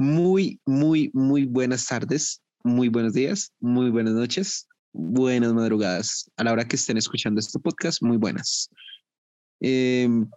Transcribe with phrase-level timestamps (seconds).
[0.00, 6.30] Muy, muy, muy buenas tardes, muy buenos días, muy buenas noches, buenas madrugadas.
[6.36, 8.70] A la hora que estén escuchando este podcast, muy buenas.
[9.58, 10.30] Em,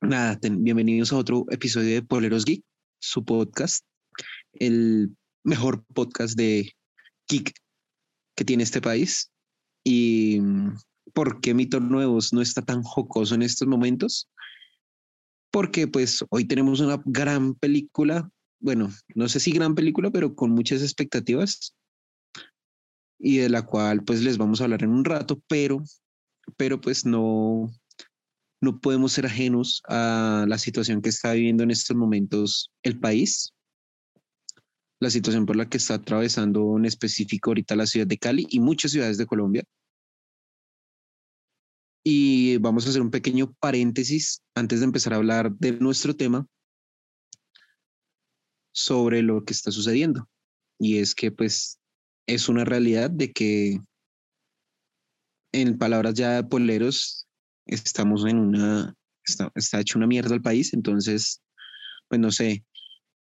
[0.00, 2.62] nada, bienvenidos a otro episodio de Poleros Geek,
[3.00, 3.84] su podcast,
[4.52, 5.10] el
[5.42, 6.70] mejor podcast de
[7.28, 7.52] geek
[8.36, 9.32] que tiene este país.
[9.82, 10.40] ¿Y
[11.14, 14.28] por qué Mitos Nuevos no está tan jocoso en estos momentos?
[15.50, 18.30] Porque pues hoy tenemos una gran película
[18.62, 21.74] bueno, no sé si gran película, pero con muchas expectativas
[23.18, 25.82] y de la cual pues les vamos a hablar en un rato, pero,
[26.56, 27.70] pero pues no,
[28.60, 33.52] no podemos ser ajenos a la situación que está viviendo en estos momentos el país,
[35.00, 38.60] la situación por la que está atravesando en específico ahorita la ciudad de Cali y
[38.60, 39.64] muchas ciudades de Colombia.
[42.04, 46.46] Y vamos a hacer un pequeño paréntesis antes de empezar a hablar de nuestro tema
[48.72, 50.28] sobre lo que está sucediendo.
[50.78, 51.78] Y es que pues
[52.26, 53.80] es una realidad de que
[55.52, 57.28] en palabras ya de poleros
[57.66, 61.42] estamos en una, está, está hecho una mierda el país, entonces,
[62.08, 62.64] pues no sé,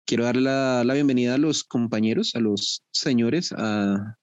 [0.06, 4.18] quiero darle la, la bienvenida a los compañeros, a los señores, a...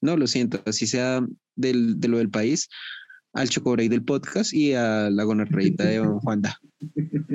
[0.00, 1.20] No, lo siento, así sea
[1.54, 2.68] del, de lo del país,
[3.34, 6.58] al Chocobrey del podcast y a la gonorreita de Juanda.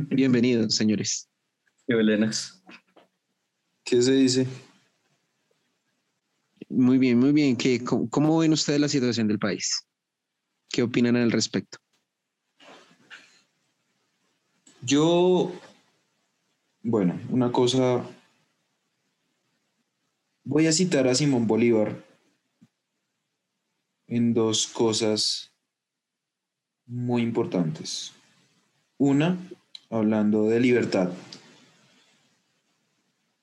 [0.10, 1.31] Bienvenidos, señores.
[1.92, 2.30] ¿Qué
[3.84, 4.48] ¿Qué se dice?
[6.70, 7.58] Muy bien, muy bien.
[7.58, 9.86] ¿Qué, cómo, ven ustedes la situación del país?
[10.70, 11.80] ¿Qué opinan al respecto?
[14.82, 15.52] Yo,
[16.82, 18.06] bueno, una cosa,
[20.46, 22.06] voy a citar a Simón Bolívar
[24.08, 25.52] en dos cosas
[26.86, 28.14] muy importantes.
[28.98, 29.38] Una,
[29.90, 31.12] hablando de libertad.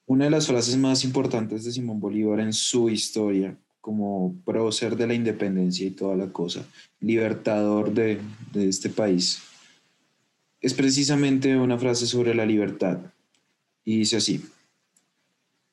[0.09, 5.07] Una de las frases más importantes de Simón Bolívar en su historia, como prócer de
[5.07, 6.67] la independencia y toda la cosa,
[6.99, 8.19] libertador de,
[8.51, 9.43] de este país,
[10.63, 13.01] es precisamente una frase sobre la libertad.
[13.85, 14.43] Y dice así,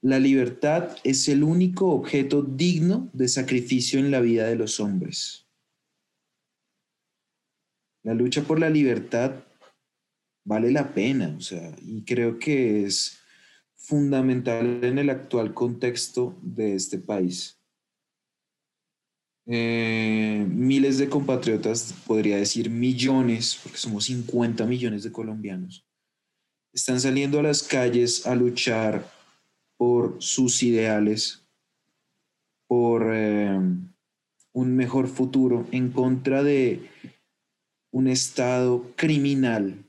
[0.01, 5.45] la libertad es el único objeto digno de sacrificio en la vida de los hombres.
[8.03, 9.45] La lucha por la libertad
[10.43, 13.21] vale la pena, o sea, y creo que es
[13.75, 17.59] fundamental en el actual contexto de este país.
[19.47, 25.85] Eh, miles de compatriotas, podría decir millones, porque somos 50 millones de colombianos,
[26.73, 29.09] están saliendo a las calles a luchar
[29.77, 31.47] por sus ideales,
[32.67, 33.59] por eh,
[34.51, 36.89] un mejor futuro, en contra de
[37.91, 39.85] un Estado criminal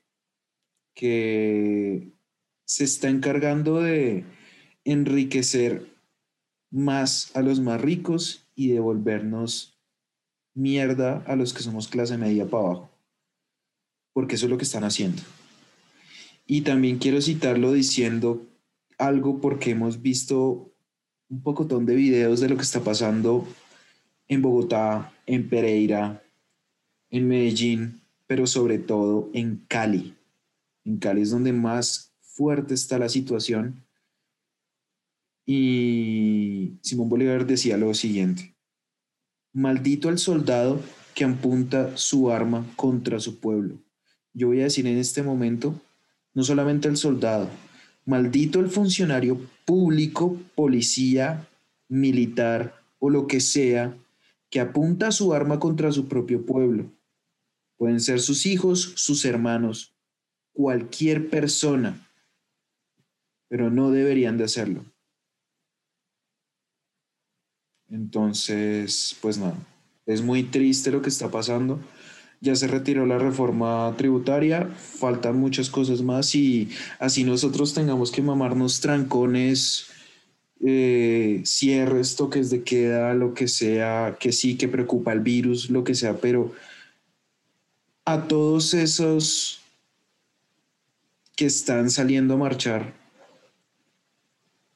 [0.94, 2.12] que
[2.66, 4.24] se está encargando de
[4.84, 5.86] enriquecer
[6.70, 9.78] más a los más ricos y devolvernos
[10.52, 12.90] mierda a los que somos clase media para abajo.
[14.12, 15.22] Porque eso es lo que están haciendo.
[16.44, 18.46] Y también quiero citarlo diciendo
[18.98, 20.72] algo porque hemos visto
[21.28, 23.46] un pocotón de videos de lo que está pasando
[24.28, 26.22] en Bogotá, en Pereira,
[27.10, 30.14] en Medellín, pero sobre todo en Cali.
[30.84, 32.05] En Cali es donde más
[32.36, 33.82] fuerte está la situación.
[35.46, 38.54] Y Simón Bolívar decía lo siguiente,
[39.52, 40.80] maldito el soldado
[41.14, 43.78] que apunta su arma contra su pueblo.
[44.34, 45.80] Yo voy a decir en este momento,
[46.34, 47.48] no solamente el soldado,
[48.04, 51.48] maldito el funcionario público, policía,
[51.88, 53.96] militar o lo que sea,
[54.50, 56.92] que apunta su arma contra su propio pueblo.
[57.78, 59.94] Pueden ser sus hijos, sus hermanos,
[60.52, 62.05] cualquier persona
[63.48, 64.84] pero no deberían de hacerlo.
[67.88, 69.56] Entonces, pues nada,
[70.06, 71.80] es muy triste lo que está pasando.
[72.40, 76.68] Ya se retiró la reforma tributaria, faltan muchas cosas más y
[76.98, 79.88] así nosotros tengamos que mamarnos trancones,
[80.64, 85.82] eh, cierres, toques de queda, lo que sea, que sí, que preocupa el virus, lo
[85.84, 86.52] que sea, pero
[88.04, 89.60] a todos esos
[91.36, 92.94] que están saliendo a marchar,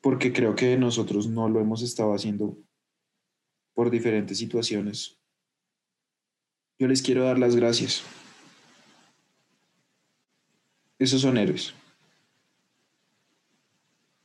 [0.01, 2.59] porque creo que nosotros no lo hemos estado haciendo
[3.75, 5.19] por diferentes situaciones.
[6.79, 8.03] Yo les quiero dar las gracias.
[10.99, 11.75] Esos son héroes.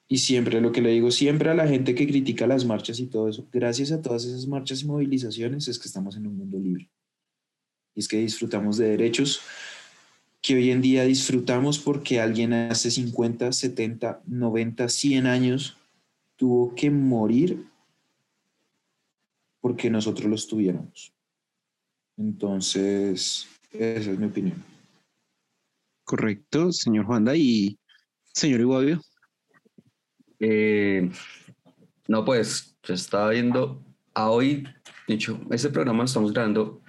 [0.07, 3.07] Y siempre, lo que le digo siempre a la gente que critica las marchas y
[3.07, 6.59] todo eso, gracias a todas esas marchas y movilizaciones es que estamos en un mundo
[6.59, 6.89] libre.
[7.95, 9.41] Y es que disfrutamos de derechos
[10.45, 15.75] que hoy en día disfrutamos porque alguien hace 50, 70, 90, 100 años
[16.35, 17.65] tuvo que morir
[19.59, 21.11] porque nosotros los tuviéramos.
[22.15, 24.63] Entonces, esa es mi opinión.
[26.03, 27.79] Correcto, señor Juanda y
[28.31, 29.01] señor Iguavio.
[30.39, 31.09] Eh,
[32.07, 33.83] no, pues, yo estaba viendo
[34.13, 34.67] a hoy,
[35.07, 36.83] dicho, ese programa lo estamos grabando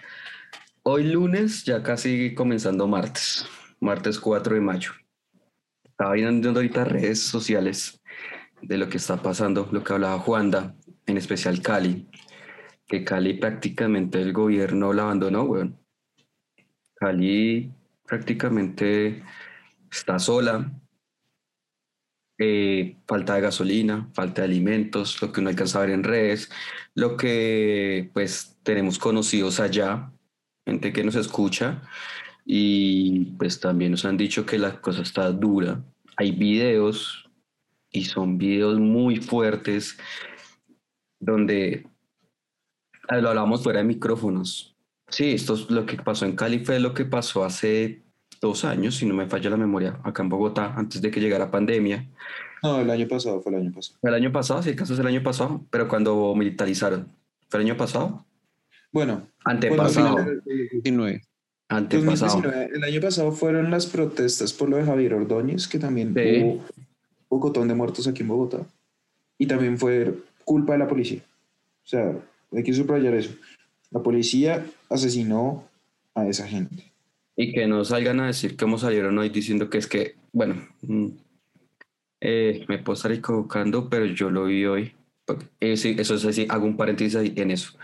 [0.88, 3.44] hoy lunes, ya casi comenzando martes,
[3.80, 4.92] martes 4 de mayo.
[5.82, 8.00] Estaba viendo ahorita redes sociales
[8.62, 12.08] de lo que está pasando, lo que hablaba Juanda, en especial Cali,
[12.86, 15.76] que Cali prácticamente el gobierno la abandonó, weón.
[16.94, 17.72] Cali
[18.06, 19.24] prácticamente
[19.90, 20.70] está sola,
[22.38, 26.48] eh, falta de gasolina, falta de alimentos, lo que uno alcanza a ver en redes,
[26.94, 30.12] lo que pues tenemos conocidos allá,
[30.66, 31.82] gente que nos escucha
[32.44, 35.80] y pues también nos han dicho que la cosa está dura.
[36.16, 37.28] Hay videos
[37.90, 39.96] y son videos muy fuertes
[41.20, 41.86] donde
[43.08, 44.76] lo hablamos fuera de micrófonos.
[45.08, 48.02] Sí, esto es lo que pasó en Cali, fue lo que pasó hace
[48.40, 51.50] dos años, si no me falla la memoria, acá en Bogotá, antes de que llegara
[51.50, 52.08] pandemia.
[52.62, 53.98] No, el año pasado, fue el año pasado.
[54.02, 57.08] el año pasado, sí, el caso es el año pasado, pero cuando militarizaron.
[57.48, 58.25] ¿Fue el año pasado?
[58.96, 60.16] Bueno, antepasado.
[61.69, 62.50] Antepasado.
[62.50, 66.62] El año pasado fueron las protestas por lo de Javier Ordóñez, que también hubo un
[67.28, 68.64] pocotón de muertos aquí en Bogotá.
[69.37, 70.14] Y también fue
[70.46, 71.20] culpa de la policía.
[71.84, 72.10] O sea,
[72.50, 73.34] hay que subrayar eso.
[73.90, 75.69] La policía asesinó
[76.14, 76.90] a esa gente.
[77.37, 81.08] Y que no salgan a decir cómo salieron hoy diciendo que es que, bueno, mm,
[82.22, 84.94] eh, me puedo estar equivocando, pero yo lo vi hoy.
[85.60, 87.76] Eh, eso es así, hago un paréntesis en eso.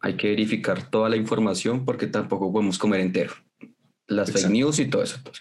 [0.00, 3.32] Hay que verificar toda la información porque tampoco podemos comer entero.
[4.06, 5.18] Las fake news y todo eso.
[5.22, 5.40] Pues.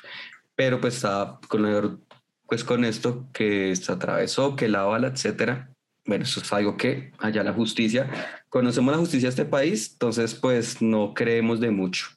[0.55, 2.05] Pero pues está con,
[2.47, 5.71] pues con esto que se atravesó, que la bala, etcétera.
[6.05, 8.09] Bueno, eso es algo que allá la justicia,
[8.49, 12.07] conocemos la justicia de este país, entonces pues no creemos de mucho.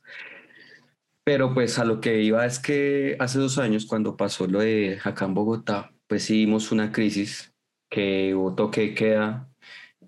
[1.24, 4.98] Pero pues a lo que iba es que hace dos años cuando pasó lo de
[5.04, 7.52] acá en Bogotá, pues sí vimos una crisis
[7.90, 9.51] que hubo toque queda,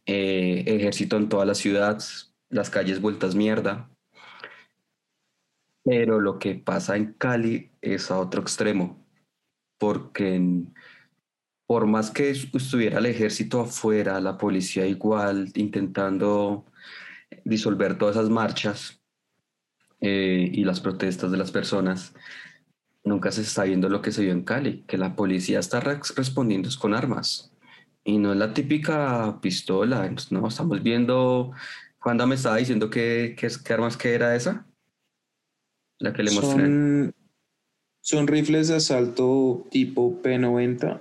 [0.06, 2.02] eh, ejército en toda la ciudad,
[2.50, 3.90] las calles vueltas mierda.
[5.84, 9.04] Pero lo que pasa en Cali es a otro extremo,
[9.78, 10.40] porque
[11.66, 16.64] por más que estuviera el ejército afuera, la policía igual, intentando
[17.44, 19.04] disolver todas esas marchas,
[20.06, 22.14] eh, y las protestas de las personas,
[23.04, 26.68] nunca se está viendo lo que se vio en Cali, que la policía está respondiendo
[26.78, 27.53] con armas.
[28.04, 31.52] Y no es la típica pistola, no, estamos viendo,
[31.98, 34.66] cuando me estaba diciendo que, qué armas que era esa,
[35.98, 36.64] la que le mostré.
[36.64, 37.14] Son,
[38.02, 41.00] son rifles de asalto tipo P90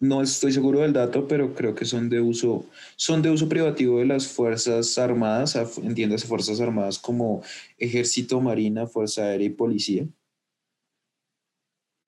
[0.00, 2.64] no estoy seguro del dato, pero creo que son de uso,
[2.96, 7.42] son de uso privativo de las Fuerzas Armadas, entiéndase Fuerzas Armadas como
[7.76, 10.08] Ejército, Marina, Fuerza Aérea y Policía.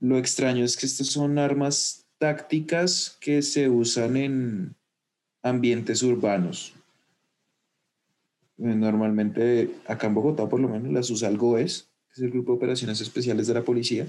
[0.01, 4.77] Lo extraño es que estas son armas tácticas que se usan en
[5.43, 6.73] ambientes urbanos.
[8.57, 12.53] Normalmente acá en Bogotá por lo menos las usa el GOES, que es el Grupo
[12.53, 14.07] de Operaciones Especiales de la Policía,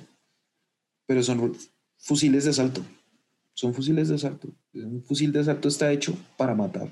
[1.08, 1.56] pero son
[1.98, 2.84] fusiles de asalto
[3.54, 4.50] son fusiles de asalto.
[4.74, 6.90] Un fusil de asalto está hecho para matar,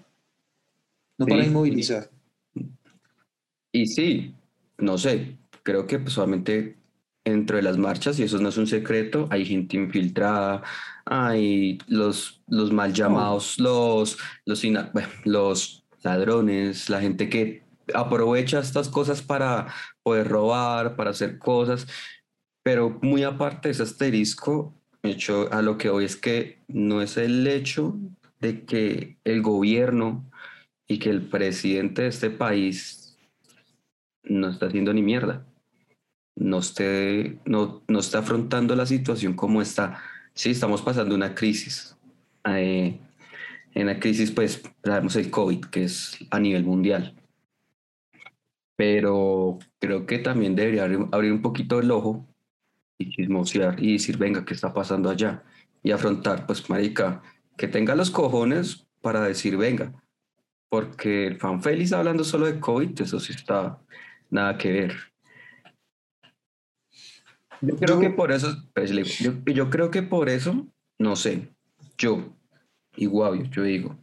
[1.17, 2.09] no para inmovilizar.
[3.71, 4.35] Y sí,
[4.77, 6.77] no sé, creo que pues, solamente
[7.23, 10.63] dentro de las marchas, y eso no es un secreto, hay gente infiltrada,
[11.05, 14.63] hay los, los mal llamados, los, los,
[15.25, 17.63] los ladrones, la gente que
[17.93, 19.67] aprovecha estas cosas para
[20.03, 21.87] poder robar, para hacer cosas,
[22.63, 24.73] pero muy aparte de ese asterisco,
[25.03, 27.97] hecho, a lo que hoy es que no es el hecho
[28.39, 30.29] de que el gobierno
[30.87, 33.17] y que el presidente de este país
[34.23, 35.45] no está haciendo ni mierda,
[36.35, 40.01] no, esté, no, no está afrontando la situación como está.
[40.33, 41.97] Sí, estamos pasando una crisis.
[42.45, 42.99] Eh,
[43.73, 47.15] en la crisis, pues, sabemos el COVID, que es a nivel mundial.
[48.75, 52.25] Pero creo que también debería abrir un poquito el ojo
[52.97, 55.43] y chismosear y decir, venga, ¿qué está pasando allá?
[55.83, 57.21] Y afrontar, pues, marica,
[57.57, 59.93] que tenga los cojones para decir, venga,
[60.69, 63.79] porque el fan feliz hablando solo de COVID, eso sí está
[64.29, 65.10] nada que ver.
[67.61, 71.53] Yo creo que por eso, pues, yo, yo, creo que por eso, no sé,
[71.97, 72.33] yo,
[72.95, 73.97] igual, yo digo,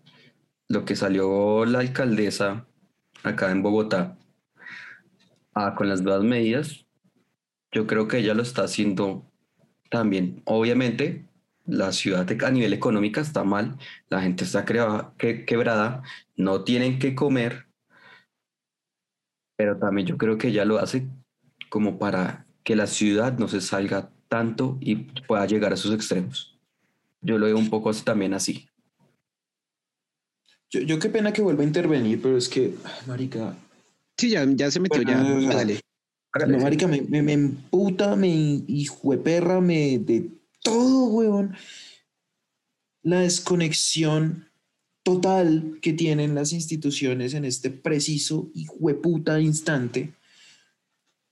[0.69, 2.67] lo que salió la alcaldesa
[3.25, 4.17] acá en Bogotá
[5.55, 6.85] ah, con las nuevas medidas,
[7.71, 9.31] Yo creo que ella lo está haciendo
[9.91, 10.41] también.
[10.47, 11.27] Obviamente,
[11.67, 13.77] la ciudad a nivel económico está mal,
[14.09, 16.03] la gente está quebrada,
[16.37, 17.67] no tienen que comer,
[19.57, 21.07] pero también yo creo que ella lo hace
[21.69, 24.97] como para que la ciudad no se salga tanto y
[25.27, 26.55] pueda llegar a sus extremos.
[27.23, 28.69] Yo lo veo un poco también así.
[30.69, 32.75] Yo, yo qué pena que vuelva a intervenir, pero es que,
[33.07, 33.57] marica.
[34.19, 35.17] Sí, ya, ya se metió, ya.
[35.17, 35.81] Dale.
[36.47, 40.29] No, marica, me, me, me, emputa, me hijo de perra, me de
[40.63, 41.57] todo, weón.
[43.03, 44.47] La desconexión
[45.03, 50.13] total que tienen las instituciones en este preciso y puta instante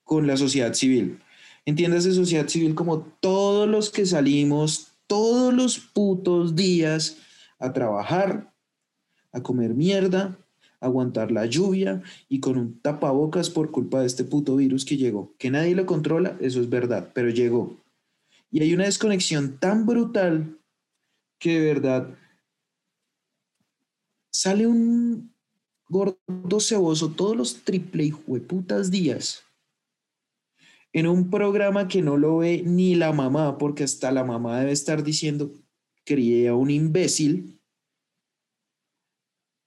[0.03, 1.21] con la sociedad civil.
[1.67, 7.19] Entiéndase sociedad civil como todos los que salimos todos los putos días
[7.59, 8.53] a trabajar,
[9.33, 10.39] a comer mierda,
[10.81, 14.97] a aguantar la lluvia y con un tapabocas por culpa de este puto virus que
[14.97, 15.35] llegó.
[15.39, 17.77] Que nadie lo controla, eso es verdad, pero llegó.
[18.51, 20.59] Y hay una desconexión tan brutal
[21.39, 22.15] que de verdad
[24.31, 25.35] sale un
[25.89, 28.15] gordo ceboso todos los triple y
[28.91, 29.46] días
[30.97, 34.73] en un programa que no lo ve ni la mamá, porque hasta la mamá debe
[34.73, 35.53] estar diciendo,
[36.07, 37.61] crié a un imbécil,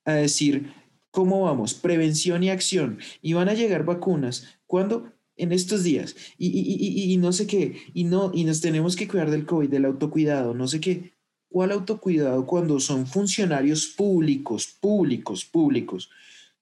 [0.06, 0.74] a decir,
[1.12, 1.76] ¿cómo vamos?
[1.76, 2.98] Prevención y acción.
[3.22, 4.48] Y van a llegar vacunas.
[4.66, 5.14] ¿Cuándo?
[5.38, 6.16] En estos días.
[6.40, 7.78] Y, y, y, no sé qué.
[7.94, 11.14] Y, no, y nos tenemos que cuidar del COVID, del autocuidado, no sé qué.
[11.48, 16.10] ¿Cuál autocuidado cuando son funcionarios públicos, públicos, públicos?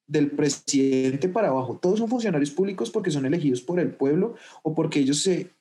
[0.07, 1.77] Del presidente para abajo.
[1.81, 5.51] Todos son funcionarios públicos porque son elegidos por el pueblo o porque ellos se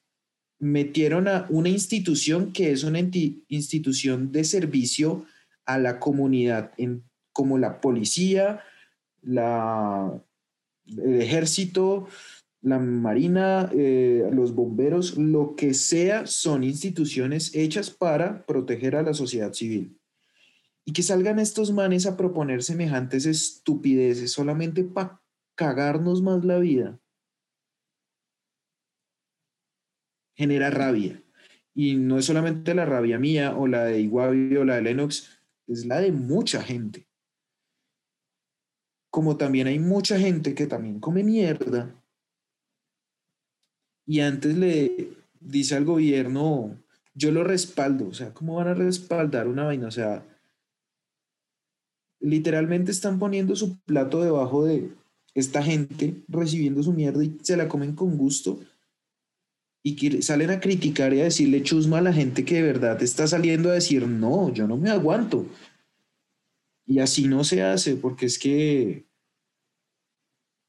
[0.58, 5.26] metieron a una institución que es una institución de servicio
[5.66, 6.72] a la comunidad,
[7.32, 8.60] como la policía,
[9.22, 10.22] la,
[10.86, 12.08] el ejército,
[12.62, 19.12] la marina, eh, los bomberos, lo que sea, son instituciones hechas para proteger a la
[19.14, 19.95] sociedad civil.
[20.86, 25.20] Y que salgan estos manes a proponer semejantes estupideces solamente para
[25.56, 27.00] cagarnos más la vida.
[30.36, 31.22] Genera rabia.
[31.74, 35.40] Y no es solamente la rabia mía o la de Iguavi o la de Lennox,
[35.66, 37.08] es la de mucha gente.
[39.10, 41.92] Como también hay mucha gente que también come mierda.
[44.06, 46.78] Y antes le dice al gobierno,
[47.14, 48.08] yo lo respaldo.
[48.08, 49.88] O sea, ¿cómo van a respaldar una vaina?
[49.88, 50.24] O sea,
[52.20, 54.90] literalmente están poniendo su plato debajo de
[55.34, 58.60] esta gente, recibiendo su mierda y se la comen con gusto
[59.86, 63.28] y salen a criticar y a decirle chusma a la gente que de verdad está
[63.28, 65.46] saliendo a decir, no, yo no me aguanto.
[66.84, 69.04] Y así no se hace, porque es que,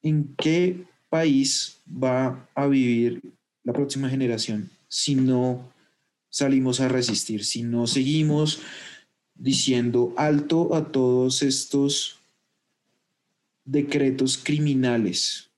[0.04, 3.24] ¿en qué país va a vivir
[3.63, 5.74] la próxima generación si no
[6.30, 8.62] salimos a resistir, si no seguimos
[9.38, 12.20] diciendo alto a todos estos
[13.65, 15.51] decretos criminales.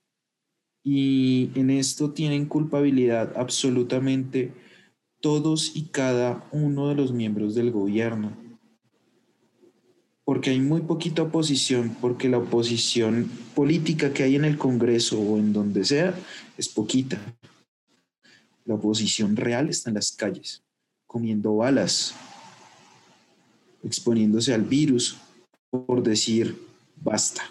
[0.82, 4.52] Y en esto tienen culpabilidad absolutamente
[5.20, 8.36] todos y cada uno de los miembros del gobierno.
[10.24, 15.38] Porque hay muy poquita oposición, porque la oposición política que hay en el Congreso o
[15.38, 16.14] en donde sea
[16.56, 17.20] es poquita.
[18.64, 20.62] La oposición real está en las calles,
[21.06, 22.14] comiendo balas,
[23.82, 25.18] exponiéndose al virus
[25.70, 26.56] por decir
[26.96, 27.42] basta.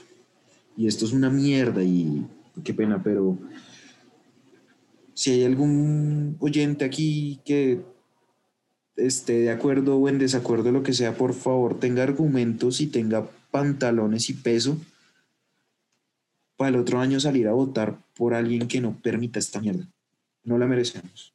[0.78, 2.26] Y esto es una mierda y
[2.64, 3.38] qué pena, pero
[5.14, 7.82] si hay algún oyente aquí que
[8.96, 13.30] esté de acuerdo o en desacuerdo, lo que sea, por favor, tenga argumentos y tenga
[13.52, 14.78] pantalones y peso
[16.56, 19.88] para el otro año salir a votar por alguien que no permita esta mierda.
[20.44, 21.34] No la merecemos.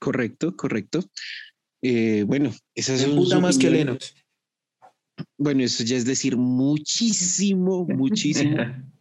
[0.00, 1.00] Correcto, correcto.
[1.88, 4.12] Eh, bueno, esa es puta más que Lennox.
[5.38, 8.56] Bueno, eso ya es decir muchísimo, muchísimo.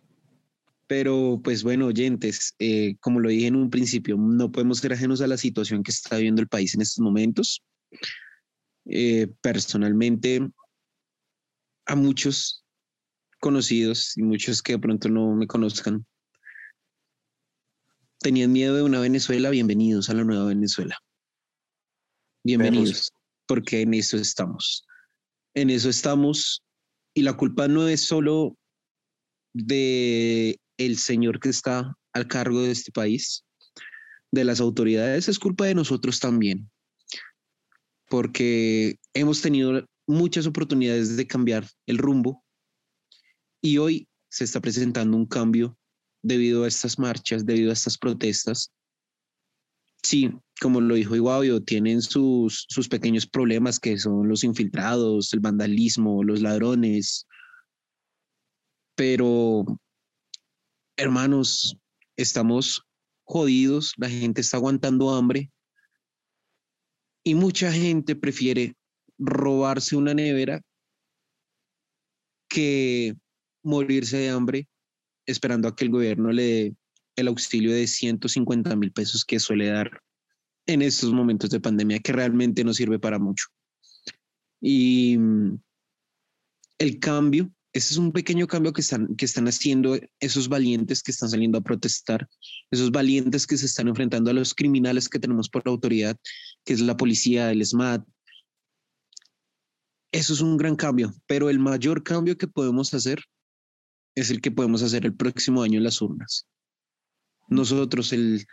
[0.88, 5.20] Pero pues bueno, oyentes, eh, como lo dije en un principio, no podemos ser ajenos
[5.22, 7.64] a la situación que está viviendo el país en estos momentos.
[8.86, 10.48] Eh, personalmente,
[11.88, 12.64] a muchos
[13.40, 16.06] conocidos y muchos que de pronto no me conozcan,
[18.20, 21.00] tenían miedo de una Venezuela, bienvenidos a la nueva Venezuela.
[22.46, 23.12] Bienvenidos,
[23.48, 24.86] porque en eso estamos.
[25.56, 26.64] En eso estamos
[27.16, 28.56] y la culpa no es solo
[29.52, 33.44] de el señor que está al cargo de este país,
[34.30, 36.70] de las autoridades, es culpa de nosotros también,
[38.10, 42.46] porque hemos tenido muchas oportunidades de cambiar el rumbo
[43.60, 45.80] y hoy se está presentando un cambio
[46.22, 48.72] debido a estas marchas, debido a estas protestas.
[50.04, 55.40] Sí, como lo dijo Iguavio, tienen sus, sus pequeños problemas que son los infiltrados, el
[55.40, 57.28] vandalismo, los ladrones.
[58.96, 59.66] Pero,
[60.98, 61.78] hermanos,
[62.16, 62.84] estamos
[63.26, 65.52] jodidos, la gente está aguantando hambre
[67.24, 68.76] y mucha gente prefiere
[69.18, 70.62] robarse una nevera
[72.48, 73.16] que
[73.64, 74.68] morirse de hambre
[75.26, 76.76] esperando a que el gobierno le dé
[77.16, 80.02] el auxilio de 150 mil pesos que suele dar
[80.68, 83.48] en estos momentos de pandemia, que realmente no sirve para mucho.
[84.62, 85.60] Y mm,
[86.80, 91.12] el cambio, ese es un pequeño cambio que están, que están haciendo esos valientes que
[91.12, 92.28] están saliendo a protestar,
[92.72, 96.18] esos valientes que se están enfrentando a los criminales que tenemos por la autoridad,
[96.64, 98.06] que es la policía, el SMAT.
[100.12, 103.20] Eso es un gran cambio, pero el mayor cambio que podemos hacer
[104.16, 106.48] es el que podemos hacer el próximo año en las urnas.
[107.50, 108.46] Nosotros, el,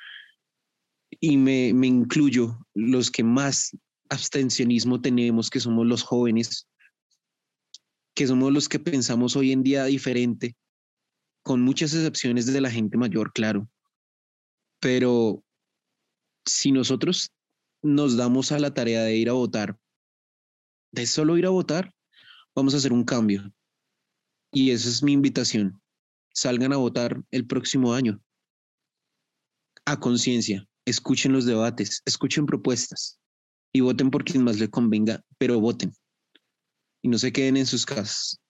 [1.25, 3.71] y me, me incluyo, los que más
[4.11, 6.69] abstencionismo tenemos, que somos los jóvenes,
[8.13, 10.57] que somos los que pensamos hoy en día diferente,
[11.45, 13.71] con muchas excepciones de la gente mayor, claro.
[14.81, 15.45] Pero
[16.45, 17.31] si nosotros
[17.83, 19.79] nos damos a la tarea de ir a votar,
[20.91, 21.95] de solo ir a votar,
[22.53, 23.55] vamos a hacer un cambio.
[24.51, 25.81] Y esa es mi invitación.
[26.35, 28.21] Salgan a votar el próximo año.
[29.85, 33.21] A conciencia, escuchen los debates, escuchen propuestas
[33.73, 35.93] y voten por quien más le convenga, pero voten.
[37.03, 38.41] Y no se queden en sus casas.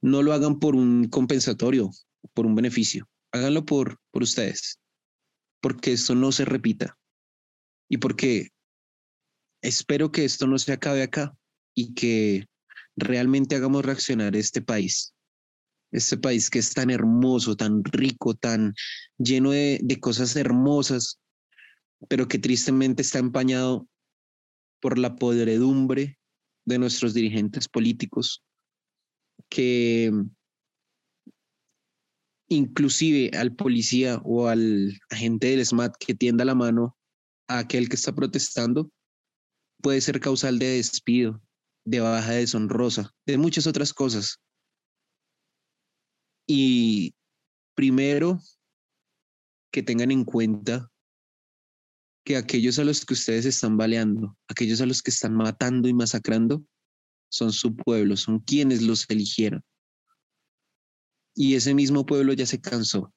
[0.00, 1.90] No lo hagan por un compensatorio,
[2.34, 3.08] por un beneficio.
[3.32, 4.80] Háganlo por, por ustedes.
[5.60, 6.98] Porque esto no se repita.
[7.88, 8.48] Y porque
[9.62, 11.36] espero que esto no se acabe acá
[11.74, 12.46] y que
[12.96, 15.14] realmente hagamos reaccionar este país.
[15.92, 18.74] Este país que es tan hermoso, tan rico, tan
[19.18, 21.20] lleno de, de cosas hermosas,
[22.08, 23.88] pero que tristemente está empañado
[24.80, 26.18] por la podredumbre
[26.64, 28.44] de nuestros dirigentes políticos,
[29.48, 30.12] que
[32.48, 36.96] inclusive al policía o al agente del SMAT que tienda la mano
[37.48, 38.90] a aquel que está protestando,
[39.80, 41.42] puede ser causal de despido,
[41.84, 44.40] de baja deshonrosa, de muchas otras cosas.
[46.46, 47.14] Y
[47.74, 48.38] primero,
[49.72, 50.91] que tengan en cuenta
[52.24, 55.94] que aquellos a los que ustedes están baleando, aquellos a los que están matando y
[55.94, 56.64] masacrando,
[57.28, 59.64] son su pueblo, son quienes los eligieron.
[61.34, 63.12] Y ese mismo pueblo ya se cansó.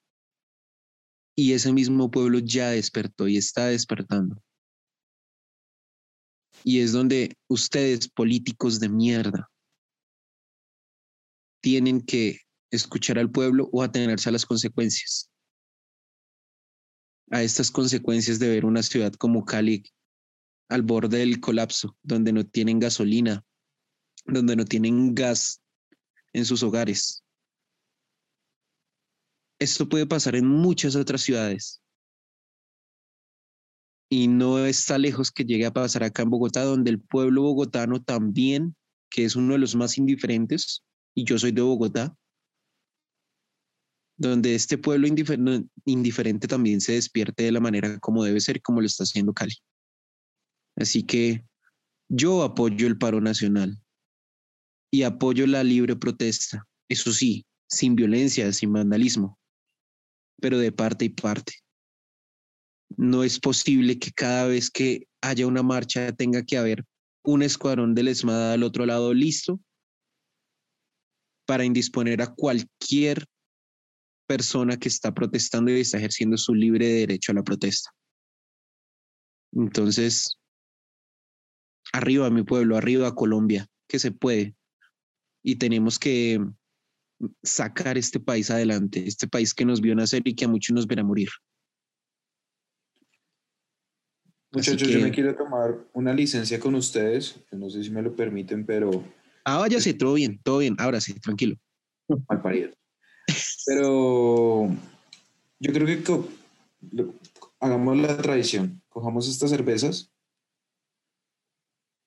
[1.38, 4.42] Y ese mismo pueblo ya despertó y está despertando.
[6.64, 9.52] Y es donde ustedes, políticos de mierda,
[11.62, 12.40] tienen que
[12.72, 15.30] escuchar al pueblo o atenerse a las consecuencias.
[17.36, 19.84] A estas consecuencias de ver una ciudad como Cali
[20.70, 23.44] al borde del colapso, donde no tienen gasolina,
[24.24, 25.62] donde no tienen gas
[26.32, 27.26] en sus hogares.
[29.60, 31.82] Esto puede pasar en muchas otras ciudades
[34.10, 38.02] y no está lejos que llegue a pasar acá en Bogotá, donde el pueblo bogotano
[38.02, 38.78] también,
[39.10, 42.16] que es uno de los más indiferentes, y yo soy de Bogotá,
[44.18, 45.08] donde este pueblo
[45.86, 49.56] indiferente también se despierte de la manera como debe ser, como lo está haciendo Cali.
[50.78, 51.44] Así que
[52.10, 53.78] yo apoyo el paro nacional
[54.92, 59.38] y apoyo la libre protesta, eso sí, sin violencia, sin vandalismo,
[60.40, 61.54] pero de parte y parte
[62.98, 66.86] no es posible que cada vez que haya una marcha tenga que haber
[67.24, 69.60] un escuadrón del ESMAD al otro lado listo
[71.46, 73.26] para indisponer a cualquier
[74.28, 77.92] persona que está protestando y está ejerciendo su libre derecho a la protesta.
[79.54, 80.38] Entonces,
[81.94, 84.56] arriba mi pueblo, arriba Colombia, que se puede.
[85.44, 86.40] Y tenemos que
[87.44, 90.88] sacar este país adelante, este país que nos vio nacer y que a muchos nos
[90.88, 91.30] verá morir.
[94.52, 97.42] Muchachos, yo me quiero tomar una licencia con ustedes.
[97.52, 99.04] no sé si me lo permiten, pero.
[99.44, 100.76] Ah, váyase, todo bien, todo bien.
[100.80, 101.58] Ahora sí, tranquilo.
[102.30, 102.72] Mal parido.
[103.66, 104.70] Pero
[105.60, 107.14] yo creo que
[107.60, 108.82] hagamos la tradición.
[108.90, 110.12] Cojamos estas cervezas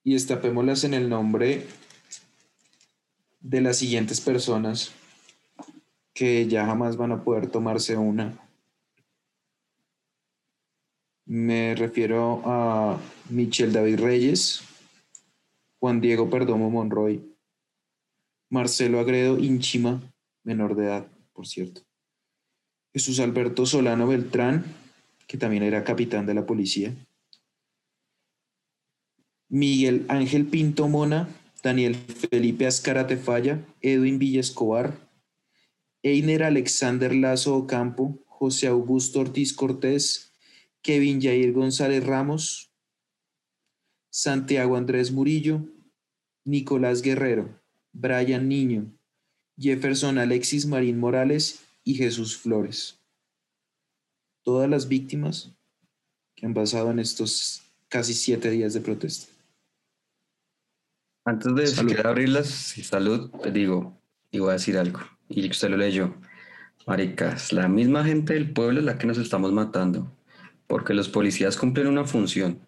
[0.05, 1.67] y estapémoslas en el nombre
[3.41, 4.93] de las siguientes personas
[6.15, 8.49] que ya jamás van a poder tomarse una
[11.29, 14.63] me refiero a Michel David Reyes,
[15.79, 17.23] Juan Diego Perdomo Monroy,
[18.49, 20.01] Marcelo Agredo Inchima,
[20.43, 21.07] menor de edad,
[21.39, 21.83] por cierto,
[22.93, 24.75] Jesús Alberto Solano Beltrán,
[25.29, 26.97] que también era capitán de la policía.
[29.49, 31.29] Miguel Ángel Pinto Mona,
[31.63, 35.09] Daniel Felipe Azcárate Falla, Edwin Villa Escobar,
[36.03, 40.33] Einer Alexander Lazo Ocampo, José Augusto Ortiz Cortés,
[40.83, 42.73] Kevin Jair González Ramos,
[44.11, 45.61] Santiago Andrés Murillo,
[46.45, 48.98] Nicolás Guerrero, Brian Niño,
[49.59, 53.01] Jefferson Alexis Marín Morales y Jesús Flores.
[54.45, 55.53] Todas las víctimas
[56.37, 59.33] que han pasado en estos casi siete días de protesta.
[61.25, 61.91] Antes de Salud.
[61.91, 66.15] siquiera abrirlas, sí, salud, te digo, y voy a decir algo, y usted lo leyó.
[66.87, 70.11] Maricas, la misma gente del pueblo es la que nos estamos matando,
[70.67, 72.61] porque los policías cumplen una función.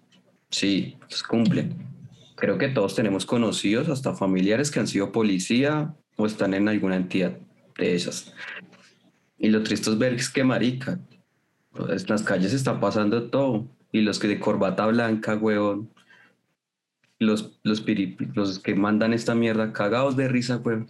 [0.50, 1.88] Sí, los cumplen.
[2.36, 6.96] Creo que todos tenemos conocidos, hasta familiares que han sido policía o están en alguna
[6.96, 7.38] entidad
[7.78, 8.34] de esas.
[9.38, 11.00] Y lo triste es ver que, marica,
[11.72, 13.66] pues, en las calles está pasando todo.
[13.92, 15.90] Y los que de corbata blanca, huevón,
[17.18, 20.86] los, los, piri- los que mandan esta mierda cagados de risa, güey.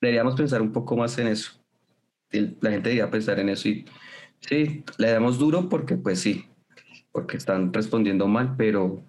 [0.00, 1.52] Deberíamos pensar un poco más en eso.
[2.30, 3.86] La gente debería pensar en eso y
[4.40, 6.46] sí, le damos duro porque pues sí,
[7.12, 9.02] porque están respondiendo mal, pero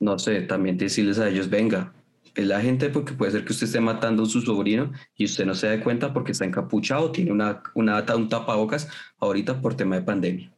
[0.00, 1.92] no sé, también decirles a ellos, venga,
[2.34, 5.46] es la gente porque puede ser que usted esté matando a su sobrino y usted
[5.46, 9.96] no se dé cuenta porque está encapuchado, tiene una, una, un tapabocas ahorita por tema
[9.96, 10.56] de pandemia.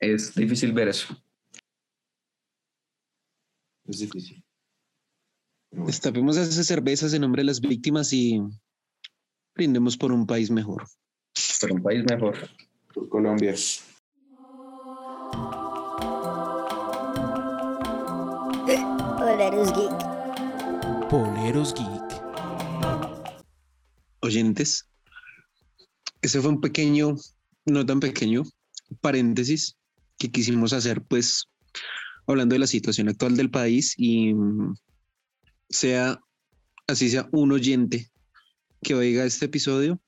[0.00, 1.16] Es difícil ver eso.
[3.84, 4.44] Es difícil.
[5.70, 8.42] Bueno, Destapemos esas cervezas en nombre de las víctimas y
[9.54, 10.84] brindemos por un país mejor.
[11.60, 12.36] Pero un país mejor.
[12.92, 13.54] por Colombia.
[19.52, 21.10] Poleros Geek.
[21.10, 22.22] Poleros Geek.
[24.20, 24.88] Oyentes,
[26.22, 27.16] ese fue un pequeño,
[27.66, 28.44] no tan pequeño,
[29.02, 29.76] paréntesis
[30.18, 31.50] que quisimos hacer, pues,
[32.26, 34.74] hablando de la situación actual del país y mm,
[35.68, 36.18] sea,
[36.86, 38.10] así sea un oyente
[38.82, 40.00] que oiga este episodio,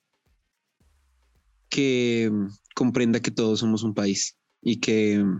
[1.69, 5.39] que mm, comprenda que todos somos un país y que mm,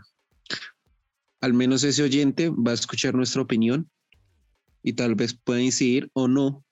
[1.41, 3.91] al menos ese oyente va a escuchar nuestra opinión
[4.85, 6.63] y tal vez pueda incidir o no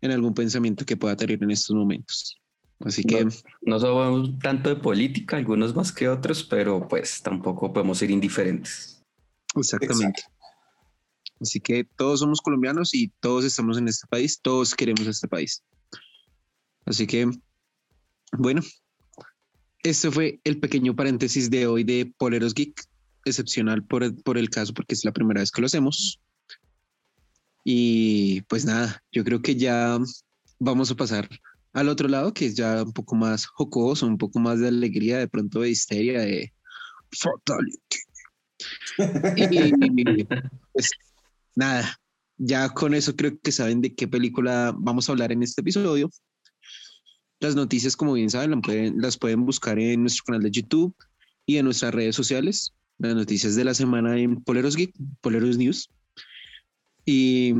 [0.00, 2.40] en algún pensamiento que pueda tener en estos momentos.
[2.80, 3.30] Así que No.
[3.60, 9.04] No sabemos tanto de política, algunos más que otros, pero pues tampoco podemos ser indiferentes.
[9.54, 10.22] Exactamente.
[11.38, 15.62] Así que todos somos colombianos y todos estamos en este país, todos queremos este país.
[16.86, 17.30] Así que,
[18.32, 18.62] bueno,
[19.82, 22.82] este fue el pequeño paréntesis de hoy de Poleros Geek,
[23.26, 26.20] excepcional por por el caso, porque es la primera vez que lo hacemos.
[27.64, 29.98] Y pues nada, yo creo que ya
[30.58, 31.28] vamos a pasar
[31.72, 35.18] al otro lado, que es ya un poco más jocoso, un poco más de alegría,
[35.18, 36.52] de pronto de histeria, de
[37.12, 37.98] fatality.
[39.36, 39.72] Y
[40.72, 40.90] pues
[41.54, 42.00] nada,
[42.36, 46.10] ya con eso creo que saben de qué película vamos a hablar en este episodio.
[47.38, 50.94] Las noticias, como bien saben, las pueden, las pueden buscar en nuestro canal de YouTube
[51.46, 52.72] y en nuestras redes sociales.
[52.98, 55.88] Las noticias de la semana en Poleros Geek, Poleros News.
[57.12, 57.52] Y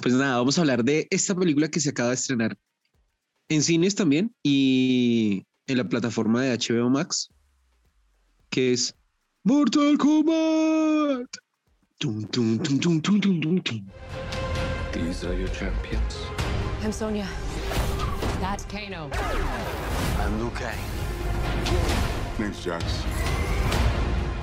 [0.00, 2.56] pues nada, vamos a hablar de esta película que se acaba de estrenar
[3.48, 7.28] en cines también y en la plataforma de HBO Max,
[8.50, 8.94] que es
[9.42, 11.26] Mortal Kombat.
[11.98, 13.00] Tum, tum, tum.
[14.92, 16.14] These are your champions.
[16.84, 17.26] I'm Sonia.
[18.40, 19.10] That's Kano.
[20.20, 20.78] I'm Liu Kang.
[22.38, 22.84] Name's Jax.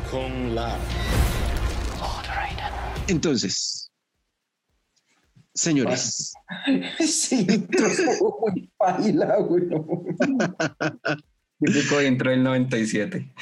[0.10, 1.41] Kung Lao.
[3.12, 3.92] Entonces,
[5.54, 6.34] señores,
[7.00, 9.64] Sí, muy paila, güey.
[11.60, 13.34] Típico intro del 97.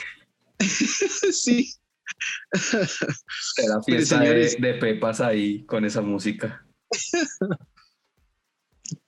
[1.32, 1.74] sí.
[2.52, 2.88] Era
[3.56, 6.66] Pero, fiesta de, señores, de Pepas ahí con esa música.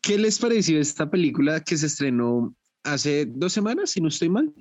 [0.02, 4.54] ¿qué les pareció esta película que se estrenó hace dos semanas, si no estoy mal?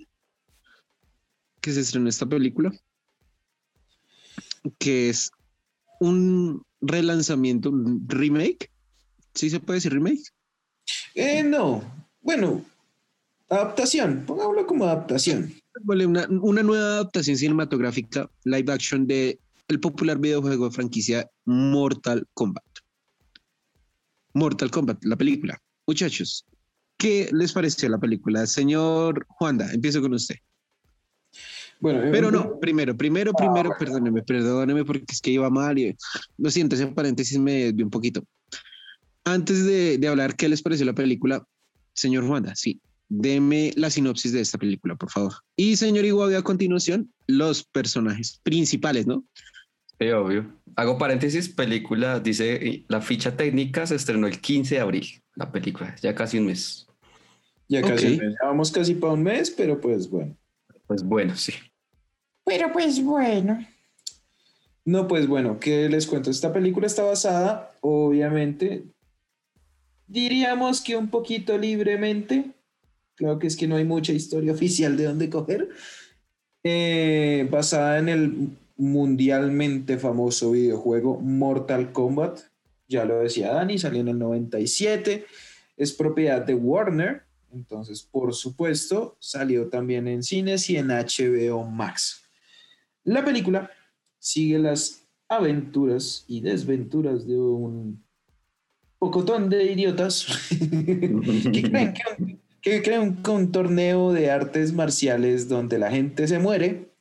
[1.61, 2.73] Que se estrenó esta película,
[4.79, 5.31] que es
[6.01, 8.71] un relanzamiento, un remake.
[9.35, 10.23] ¿Sí se puede decir remake?
[11.15, 11.83] Eh, no,
[12.21, 12.65] bueno,
[13.49, 15.55] adaptación, pongámoslo como adaptación.
[15.83, 22.27] Vale, una, una nueva adaptación cinematográfica live action de el popular videojuego de franquicia Mortal
[22.35, 22.65] Kombat.
[24.35, 25.61] Mortal Kombat, la película.
[25.87, 26.45] Muchachos,
[26.97, 28.47] ¿qué les pareció la película?
[28.47, 30.37] Señor Juanda, empiezo con usted.
[31.81, 33.77] Bueno, Pero no, primero, primero, Ah, primero, bueno.
[33.79, 35.97] perdóneme, perdóneme porque es que iba mal y
[36.37, 38.23] lo siento, ese paréntesis me desvió un poquito.
[39.25, 41.43] Antes de, de hablar qué les pareció la película,
[41.95, 45.33] señor Juanda, sí, deme la sinopsis de esta película, por favor.
[45.57, 49.25] Y señor Iguabi, a continuación, los personajes principales, ¿no?
[49.99, 50.51] Sí, obvio.
[50.77, 55.95] Hago paréntesis, película, dice, la ficha técnica se estrenó el 15 de abril, la película,
[56.03, 56.87] ya casi un mes.
[57.69, 58.13] Ya casi, Ok.
[58.13, 58.35] un mes.
[58.41, 60.37] Ya vamos casi para un mes, pero pues bueno.
[60.87, 61.53] Pues bueno, sí.
[62.51, 63.65] Pero pues bueno.
[64.85, 66.33] No, pues bueno, ¿qué les cuento?
[66.33, 68.83] Esta película está basada, obviamente,
[70.09, 72.51] diríamos que un poquito libremente.
[73.15, 75.69] Claro que es que no hay mucha historia oficial de dónde coger.
[76.65, 82.41] Eh, basada en el mundialmente famoso videojuego Mortal Kombat.
[82.89, 85.25] Ya lo decía Dani, salió en el 97.
[85.77, 87.23] Es propiedad de Warner.
[87.53, 92.25] Entonces, por supuesto, salió también en cines y en HBO Max.
[93.11, 93.69] La película
[94.19, 98.05] sigue las aventuras y desventuras de un
[99.01, 101.63] pocotón de idiotas que
[102.83, 106.93] creen que, un- torneo de artes marciales donde la gente se muere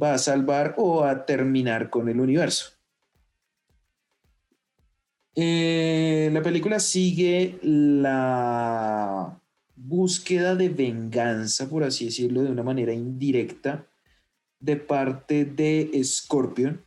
[0.00, 2.70] va a salvar o a terminar con el universo.
[5.34, 9.40] Eh, la película sigue la
[9.74, 13.86] búsqueda de venganza, por así decirlo, de una manera indirecta,
[14.62, 16.80] de parte de Scorpion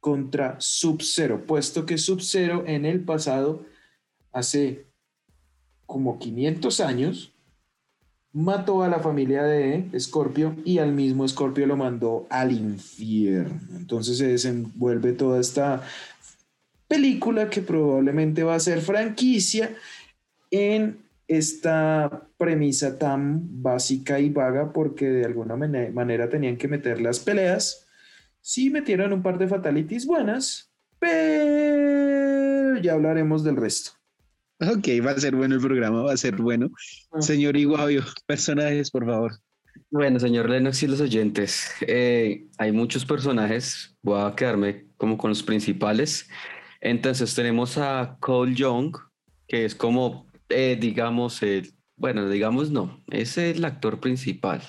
[0.00, 3.64] contra Sub-Zero, puesto que Sub-Zero en el pasado,
[4.32, 4.86] hace
[5.86, 7.32] como 500 años,
[8.32, 13.60] mató a la familia de Scorpio y al mismo Scorpio lo mandó al infierno.
[13.76, 15.82] Entonces se desenvuelve toda esta
[16.88, 19.74] película que probablemente va a ser franquicia
[20.50, 27.00] en esta premisa tan básica y vaga porque de alguna mane- manera tenían que meter
[27.00, 27.86] las peleas.
[28.40, 33.92] Sí metieron un par de fatalities buenas, pero ya hablaremos del resto.
[34.60, 36.70] Ok, va a ser bueno el programa, va a ser bueno.
[37.12, 37.20] Ah.
[37.22, 39.32] Señor Iguavio, personajes, por favor.
[39.90, 45.30] Bueno, señor Lennox y los oyentes, eh, hay muchos personajes, voy a quedarme como con
[45.30, 46.28] los principales.
[46.80, 48.96] Entonces tenemos a Cole Young,
[49.46, 54.62] que es como, eh, digamos, el, bueno, digamos no, es el actor principal,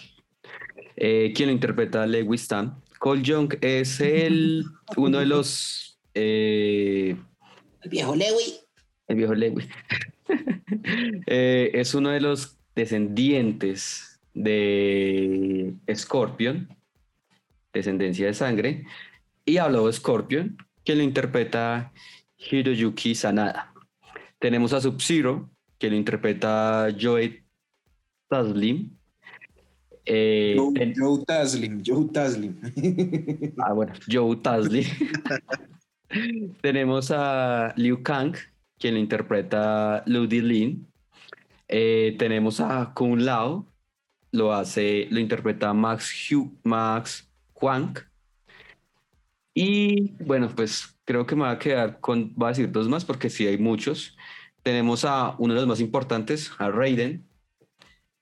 [0.95, 2.81] eh, quien lo interpreta Lewis Tan.
[2.99, 4.65] Cole Young es el,
[4.97, 7.15] uno de los, eh,
[7.81, 8.59] El viejo Lewy.
[9.07, 9.67] el viejo Lewis.
[11.25, 16.67] Eh, es uno de los descendientes de Scorpion,
[17.73, 18.85] descendencia de sangre,
[19.45, 21.91] y habló de Scorpion, que lo interpreta
[22.37, 23.73] Hiroyuki Sanada.
[24.39, 27.43] Tenemos a Sub-Zero, que lo interpreta Joe
[28.29, 28.91] Taslim.
[30.05, 32.59] Eh, Joe, ten- Joe Taslim, Joe Taslim.
[33.57, 34.85] Ah, bueno, Joe Tasley.
[36.61, 38.35] Tenemos a Liu Kang,
[38.77, 40.87] quien lo interpreta Ludi Lin.
[41.67, 43.67] Eh, tenemos a Kung Lao,
[44.31, 47.93] lo hace, lo interpreta Max, Hu- Max Huang.
[49.53, 53.05] Y bueno, pues creo que me va a quedar con, voy a decir dos más
[53.05, 54.17] porque sí hay muchos.
[54.63, 57.25] Tenemos a uno de los más importantes, a Raiden.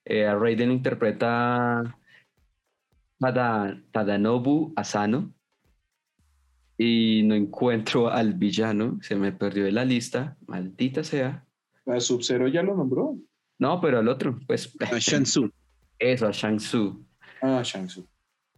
[0.04, 1.96] Eh, a Raiden lo interpreta
[3.18, 5.32] Tada- Tadanobu Asano.
[6.76, 11.44] Y no encuentro al villano, se me perdió de la lista, maldita sea.
[11.86, 13.16] A Sub-Zero ya lo nombró.
[13.58, 14.72] No, pero al otro, pues.
[14.80, 15.50] A Shansu.
[15.98, 17.04] Eso, a Shang Tzu.
[17.42, 18.06] Ah, Shang-Tzu.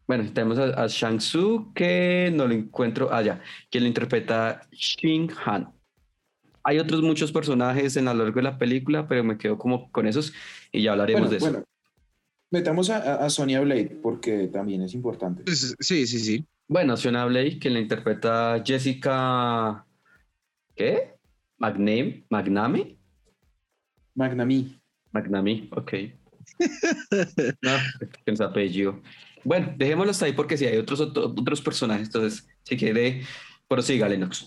[0.06, 3.40] Bueno, tenemos a, a Shang Tzu que no lo encuentro allá,
[3.70, 5.72] que lo interpreta Shin Han.
[6.62, 9.90] Hay otros muchos personajes en a lo largo de la película, pero me quedo como
[9.90, 10.32] con esos
[10.72, 11.46] y ya hablaremos Bueno, de eso.
[11.50, 11.64] bueno.
[12.52, 15.44] Metamos a, Sonia Blade porque también es importante.
[15.44, 16.44] Pues, Sí, sí, sí.
[16.68, 19.86] Bueno, Fiona Blake, que la interpreta Jessica.
[20.74, 21.14] ¿Qué?
[21.58, 22.96] Magname, Magname,
[24.14, 24.80] Magnami.
[25.12, 25.92] Magnami, ok.
[27.62, 29.00] No, apellido.
[29.44, 33.22] Bueno, dejémoslo hasta ahí porque si hay otros, otro- otros personajes, entonces, si quiere,
[33.68, 34.46] prosiga, Lennox.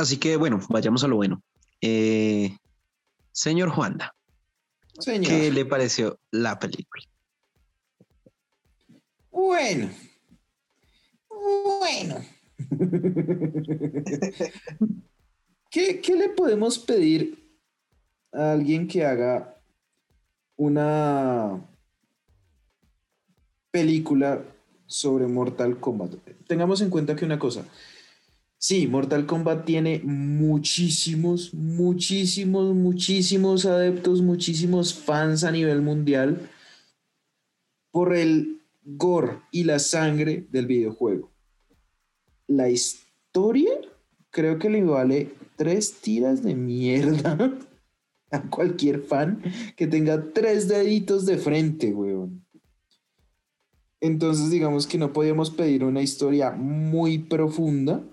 [0.00, 1.42] Así que bueno, vayamos a lo bueno.
[1.82, 2.56] Eh,
[3.32, 4.14] señor Juanda,
[4.98, 5.28] Señor.
[5.28, 7.04] ¿qué le pareció la película?
[9.30, 9.90] Bueno.
[11.28, 12.16] Bueno.
[15.70, 17.38] ¿Qué, qué le podemos pedir
[18.32, 19.54] a alguien que haga
[20.56, 21.60] una
[23.70, 24.42] película
[24.86, 26.14] sobre Mortal Kombat?
[26.46, 27.66] Tengamos en cuenta que una cosa.
[28.62, 36.50] Sí, Mortal Kombat tiene muchísimos, muchísimos, muchísimos adeptos, muchísimos fans a nivel mundial
[37.90, 41.32] por el gore y la sangre del videojuego.
[42.48, 43.70] La historia
[44.28, 47.58] creo que le vale tres tiras de mierda
[48.30, 49.42] a cualquier fan
[49.74, 52.44] que tenga tres deditos de frente, weón.
[54.02, 58.04] Entonces, digamos que no podíamos pedir una historia muy profunda.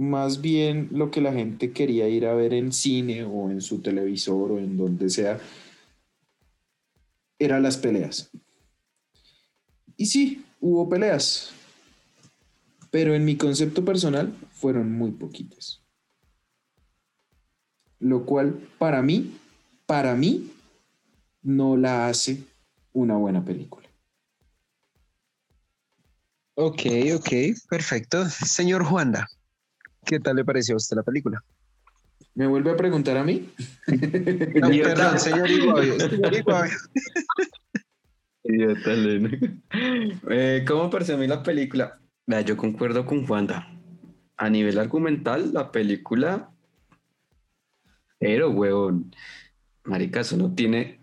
[0.00, 3.82] Más bien lo que la gente quería ir a ver en cine o en su
[3.82, 5.38] televisor o en donde sea,
[7.38, 8.30] eran las peleas.
[9.98, 11.50] Y sí, hubo peleas,
[12.90, 15.82] pero en mi concepto personal fueron muy poquitas.
[17.98, 19.36] Lo cual para mí,
[19.84, 20.50] para mí,
[21.42, 22.38] no la hace
[22.94, 23.86] una buena película.
[26.54, 26.86] Ok,
[27.16, 27.28] ok,
[27.68, 28.26] perfecto.
[28.30, 29.28] Señor Juanda,
[30.10, 31.40] ¿qué tal le pareció a usted la película?
[32.34, 33.48] ¿Me vuelve a preguntar a mí?
[33.86, 36.00] No, perdón, señor Iguavio.
[36.00, 36.76] Señor Iguavio.
[38.42, 38.90] Idiota.
[40.30, 42.00] Eh, ¿Cómo pareció a mí la película?
[42.26, 43.68] Vea, yo concuerdo con Juanda.
[44.36, 46.50] A nivel argumental, la película.
[48.18, 49.14] Pero, huevón.
[49.84, 51.00] Marica, eso no tiene.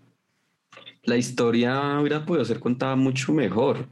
[1.04, 3.88] La historia hubiera podido ser contada mucho mejor.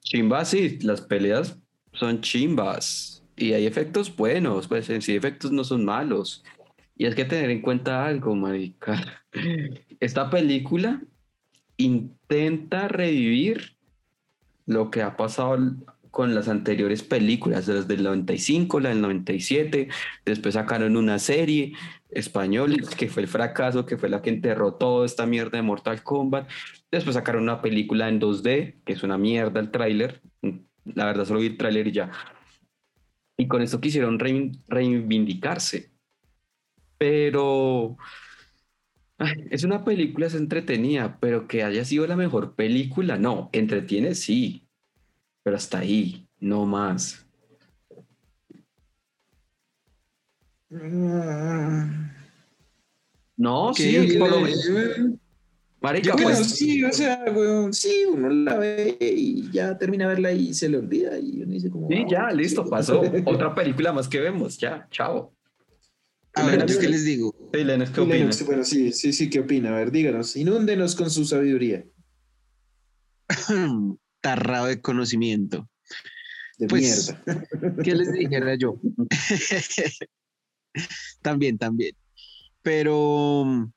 [0.00, 1.58] Chimbas, sí, las peleas
[1.92, 3.18] son chimbas.
[3.38, 6.44] Y hay efectos buenos, pues en sí, efectos no son malos.
[6.96, 9.22] Y es que tener en cuenta algo, marica.
[10.00, 11.00] Esta película
[11.76, 13.76] intenta revivir
[14.66, 15.56] lo que ha pasado
[16.10, 19.88] con las anteriores películas, las del 95, la del 97,
[20.24, 21.74] después sacaron una serie
[22.10, 26.02] española que fue el fracaso, que fue la que enterró toda esta mierda de Mortal
[26.02, 26.48] Kombat,
[26.90, 30.20] después sacaron una película en 2D, que es una mierda el tráiler,
[30.84, 32.10] la verdad solo vi el tráiler y ya,
[33.40, 35.92] y con esto quisieron reivindicarse,
[36.98, 37.96] pero
[39.16, 44.16] ay, es una película, es entretenida, pero que haya sido la mejor película, no, entretiene
[44.16, 44.66] sí,
[45.44, 47.24] pero hasta ahí, no más.
[53.36, 54.68] No, sí, por lo menos.
[55.80, 60.08] Marica, Yo creo, pues, sí, o sea, weón, sí, uno la ve y ya termina
[60.08, 61.88] de verla y se le olvida y uno dice como...
[61.88, 63.00] sí, ah, ya, listo, pasó.
[63.26, 65.32] Otra película más que vemos, ya, chao.
[66.34, 67.32] A ver, ¿yo qué les digo?
[67.52, 68.44] Lennox, ¿qué opinas?
[68.44, 69.70] Bueno, sí, sí, sí, ¿qué opina?
[69.70, 71.84] A ver, díganos, inúndenos con su sabiduría
[74.20, 75.68] Tarrado de conocimiento.
[76.58, 77.26] de Pues, mierda.
[77.84, 78.80] ¿Qué les dijera yo?
[81.22, 81.94] también, también.
[82.62, 83.70] Pero,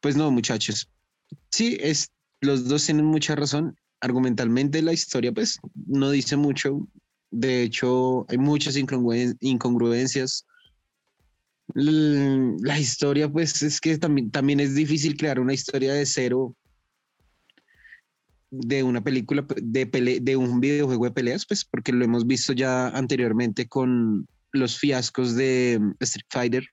[0.00, 0.90] pues no, muchachos.
[1.58, 3.76] Sí, es, los dos tienen mucha razón.
[4.00, 6.86] Argumentalmente la historia, pues, no dice mucho.
[7.32, 10.46] De hecho, hay muchas incongru- incongruencias.
[11.74, 16.54] La historia, pues, es que también, también es difícil crear una historia de cero
[18.50, 22.24] de una película pe- de, pele- de un videojuego de peleas, pues porque lo hemos
[22.24, 26.64] visto ya anteriormente con los fiascos de mm, Street Fighter,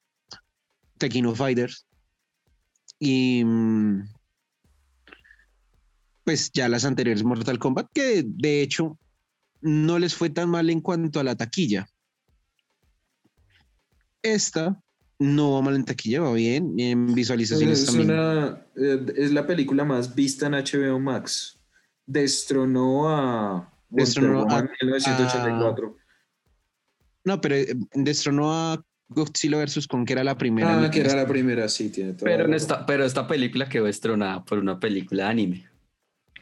[1.00, 1.88] Tekken Fighters
[3.00, 4.04] y mm,
[6.26, 8.98] pues ya las anteriores Mortal Kombat, que de hecho
[9.62, 11.88] no les fue tan mal en cuanto a la taquilla.
[14.22, 14.82] Esta
[15.20, 18.12] no va mal en taquilla, va bien, en visualizaciones Es, también.
[18.12, 21.58] una, eh, es la película más vista en HBO Max.
[22.06, 25.98] Destronó a Destronó Wonder a- Woman en 1984.
[27.24, 29.88] No, pero eh, destronó a Godzilla vs.
[29.88, 30.84] Kong, que era la primera.
[30.84, 33.88] Ah, que era la primera, sí, tiene toda Pero, en esta, pero esta película quedó
[33.88, 35.70] estrenada por una película de anime.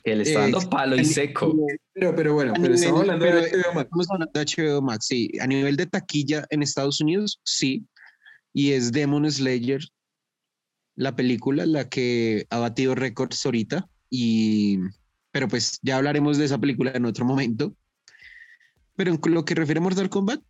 [0.03, 1.55] Que le está Eh, dando palo y a seco.
[1.93, 3.85] Pero, pero bueno, pero estamos nivel- hablando de pero- HBO Max.
[3.85, 5.31] Estamos hablando de HBO Max, sí.
[5.39, 7.85] A nivel de taquilla en Estados Unidos, sí.
[8.53, 9.81] Y es Demon Slayer,
[10.95, 13.87] la película, la que ha batido récords ahorita.
[14.09, 14.77] Y,
[15.31, 17.75] pero pues ya hablaremos de esa película en otro momento.
[18.95, 20.41] Pero en lo que refiere a Mortal Kombat,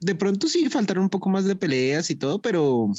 [0.00, 2.90] de pronto sí faltaron un poco más de peleas y todo, pero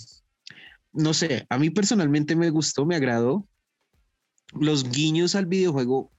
[0.91, 3.47] no sé, a mí personalmente me gustó, me agradó.
[4.59, 6.11] Los guiños al videojuego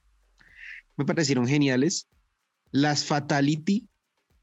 [0.97, 2.07] me parecieron geniales.
[2.71, 3.87] Las Fatality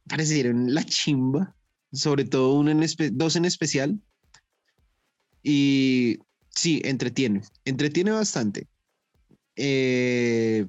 [0.08, 1.54] parecieron la chimba,
[1.92, 4.00] sobre todo una en dos en especial.
[5.42, 6.18] Y
[6.50, 8.68] sí, entretiene, entretiene bastante.
[9.56, 10.66] Eh,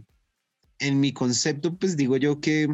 [0.79, 2.67] en mi concepto, pues digo yo que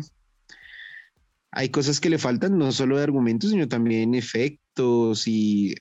[1.51, 5.75] hay cosas que le faltan, no solo de argumentos, sino también efectos y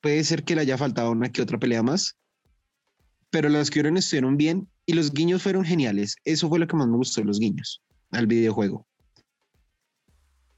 [0.00, 2.16] puede ser que le haya faltado una que otra pelea más,
[3.34, 6.14] pero las que hubieron estuvieron bien y los guiños fueron geniales.
[6.24, 7.82] Eso fue lo que más me gustó, los guiños
[8.12, 8.86] al videojuego.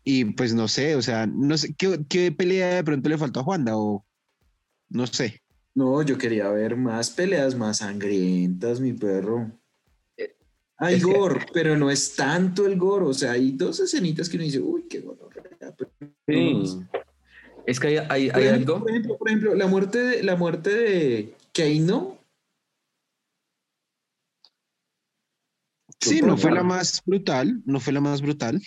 [0.05, 3.41] Y pues no sé, o sea, no sé, ¿qué, qué pelea de pronto le faltó
[3.41, 3.79] a Juanda?
[3.79, 4.05] O
[4.91, 5.41] no sé.
[5.75, 9.51] No, yo quería ver más peleas más sangrientas, mi perro.
[10.77, 13.07] Hay Es que- gore, pero no es tanto el gore.
[13.07, 15.19] O sea, hay dos escenitas que uno dice, uy, qué gore.
[16.29, 16.79] Sí.
[17.67, 18.81] Es que hay, hay, Por hay ejemplo, algo.
[18.85, 22.16] por ejemplo, por ejemplo, la muerte de, la muerte de Keino.
[26.09, 28.61] Sí, no fue la más brutal, no fue la más brutal,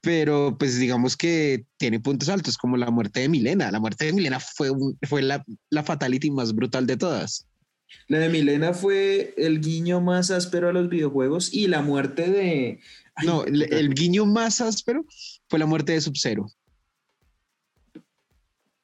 [0.00, 3.70] pero pues digamos que tiene puntos altos, como la muerte de Milena.
[3.70, 7.46] La muerte de Milena fue, un- fue la, la fatality más brutal de todas.
[8.08, 12.80] La de Milena fue el guiño más áspero a los videojuegos y la muerte de.
[13.14, 15.04] Ay, No, el, el guiño más áspero
[15.48, 16.46] fue la muerte de Sub-Zero.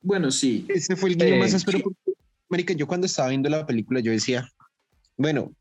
[0.01, 0.67] Bueno, sí.
[0.69, 1.79] Ese fue el guiño Eh, más áspero.
[1.79, 1.85] sí.
[1.85, 4.49] porque, marica, yo cuando estaba viendo la película, yo decía,
[5.17, 5.53] bueno,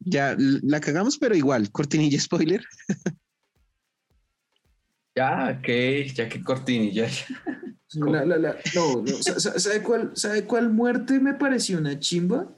[0.00, 2.62] ya la cagamos, pero igual, cortinilla spoiler.
[5.16, 7.08] Ya, que, ya que cortinilla.
[7.94, 11.98] La- la- la- no, no, sa- sa- ¿sabe cuál, ¿sabe cuál muerte me pareció una
[11.98, 12.48] chimba?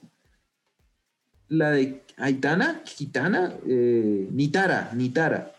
[1.48, 5.52] La de Aitana, Gitana, eh, Nitara, Nitara,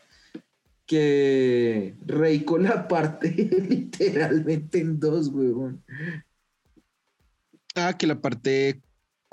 [0.86, 3.30] que Reiko la parte
[3.70, 5.84] literalmente en dos, huevón.
[7.76, 8.83] Ah, que la parte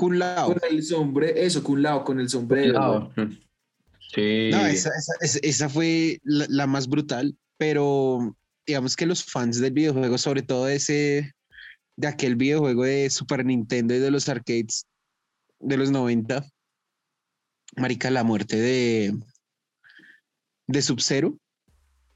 [0.00, 0.46] Kun Lao.
[0.54, 2.72] Con el sombrero, eso, con lado, con el sombrero.
[2.72, 3.12] Lado.
[4.14, 4.48] Sí.
[4.50, 8.34] No, esa, esa- esa- esa fue la, la más brutal, pero
[8.66, 11.32] digamos que los fans del videojuego, sobre todo de ese,
[11.96, 14.86] de aquel videojuego de Super Nintendo y de los arcades
[15.58, 16.46] de los 90,
[17.76, 19.14] marica, la muerte de,
[20.66, 21.36] de Sub-Zero,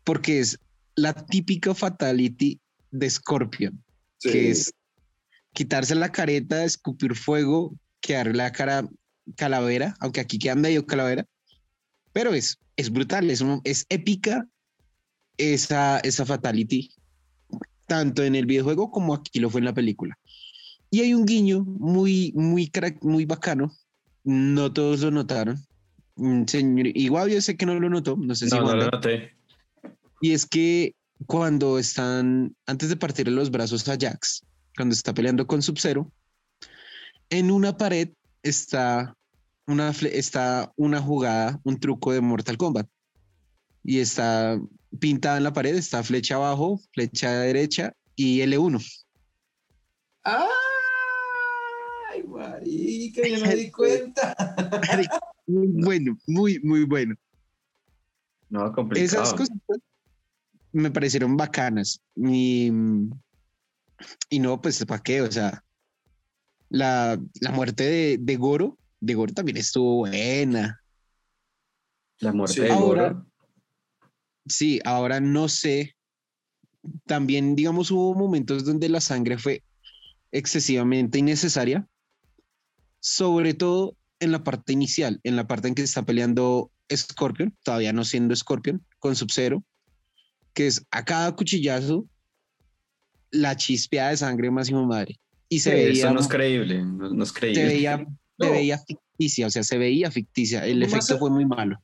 [0.04, 0.58] porque es
[0.96, 2.58] la típica fatality
[2.90, 3.84] de Scorpion,
[4.18, 4.30] Sí.
[4.30, 4.72] que es
[5.54, 8.86] quitarse la careta, escupir fuego, quedar la cara
[9.36, 11.24] calavera, aunque aquí queda medio calavera,
[12.12, 14.46] pero es, es brutal, es, es épica
[15.38, 16.90] esa, esa fatality,
[17.86, 20.18] tanto en el videojuego como aquí lo fue en la película.
[20.90, 23.72] Y hay un guiño muy, muy, carac- muy bacano,
[24.24, 25.58] no todos lo notaron.
[26.16, 29.32] Mm, Señor Igual yo sé que no lo notó, no sé si No, lo noté.
[30.20, 30.94] Y es que
[31.26, 34.44] cuando están, antes de partirle los brazos a Jax,
[34.76, 36.10] cuando está peleando con Sub-Zero,
[37.30, 38.10] en una pared
[38.42, 39.16] está
[39.66, 42.86] una, está una jugada, un truco de Mortal Kombat.
[43.82, 44.60] Y está
[44.98, 48.82] pintada en la pared, está flecha abajo, flecha derecha y L1.
[50.22, 50.44] ¡Ay,
[52.26, 53.28] marica!
[53.28, 54.34] Yo no me di cuenta.
[55.46, 57.14] Muy bueno, muy, muy bueno.
[58.48, 59.04] No, complicado.
[59.04, 59.56] Esas cosas
[60.72, 62.00] me parecieron bacanas.
[62.16, 62.70] Y,
[64.28, 65.20] y no, pues, ¿para qué?
[65.22, 65.64] O sea,
[66.68, 70.80] la, la muerte de, de Goro, de Goro también estuvo buena.
[72.18, 72.60] La muerte Sí.
[72.62, 73.26] de Ahora- Goro.
[74.46, 75.94] Sí, ahora no sé.
[77.06, 79.62] También, digamos, hubo momentos donde la sangre fue
[80.32, 81.86] excesivamente innecesaria,
[83.00, 87.92] sobre todo en la parte inicial, en la parte en que está peleando Scorpion, todavía
[87.94, 89.64] no siendo Scorpion, con Sub-Zero,
[90.52, 92.06] que es a cada cuchillazo
[93.34, 95.18] la chispeada de sangre máximo madre.
[95.48, 96.84] Y se Sí, veía, Eso no es creíble.
[96.84, 97.64] No, no es se creíble.
[97.66, 98.06] veía,
[98.38, 100.66] se veía ficticia, o sea, se veía ficticia.
[100.66, 101.76] El Más efecto a- fue muy malo.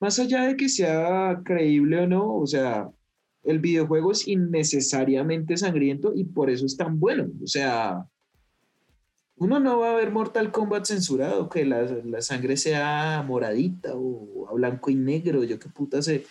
[0.00, 2.88] Más allá de que sea creíble o no, o sea,
[3.44, 7.26] el videojuego es innecesariamente sangriento y por eso es tan bueno.
[7.42, 8.06] O sea,
[9.36, 14.48] uno no va a ver Mortal Kombat censurado, que la, la sangre sea moradita o
[14.48, 16.24] a blanco y negro, yo qué puta sé.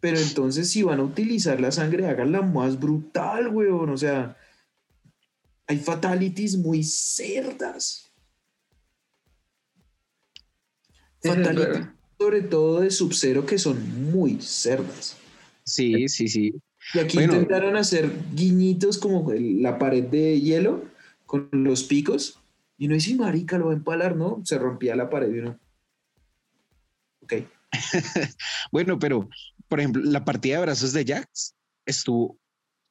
[0.00, 3.90] Pero entonces si van a utilizar la sangre, háganla más brutal, weón.
[3.90, 4.36] O sea,
[5.66, 8.12] hay fatalities muy cerdas.
[11.22, 15.16] Fatalities sobre todo de Sub-Zero que son muy cerdas.
[15.64, 16.54] Sí, sí, sí.
[16.94, 17.34] Y aquí Bueno.
[17.34, 20.84] intentaron hacer guiñitos como la pared de hielo
[21.26, 22.38] con los picos.
[22.78, 24.40] Y uno dice, marica, lo va a empalar, ¿no?
[24.44, 25.58] Se rompía la pared y uno.
[27.22, 27.34] Ok.
[28.72, 29.28] Bueno, pero,
[29.68, 31.54] por ejemplo, la partida de brazos de Jax
[31.84, 32.38] estuvo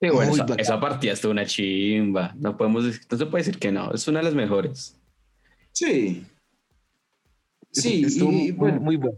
[0.01, 2.33] Sí, bueno, Muy esa, esa partida estuvo una chimba.
[2.37, 3.93] No podemos decir- no se puede decir que no.
[3.93, 4.99] Es una de las mejores.
[5.71, 6.25] Sí.
[7.71, 9.17] Sí, estuvo y muy- bueno, muy bueno.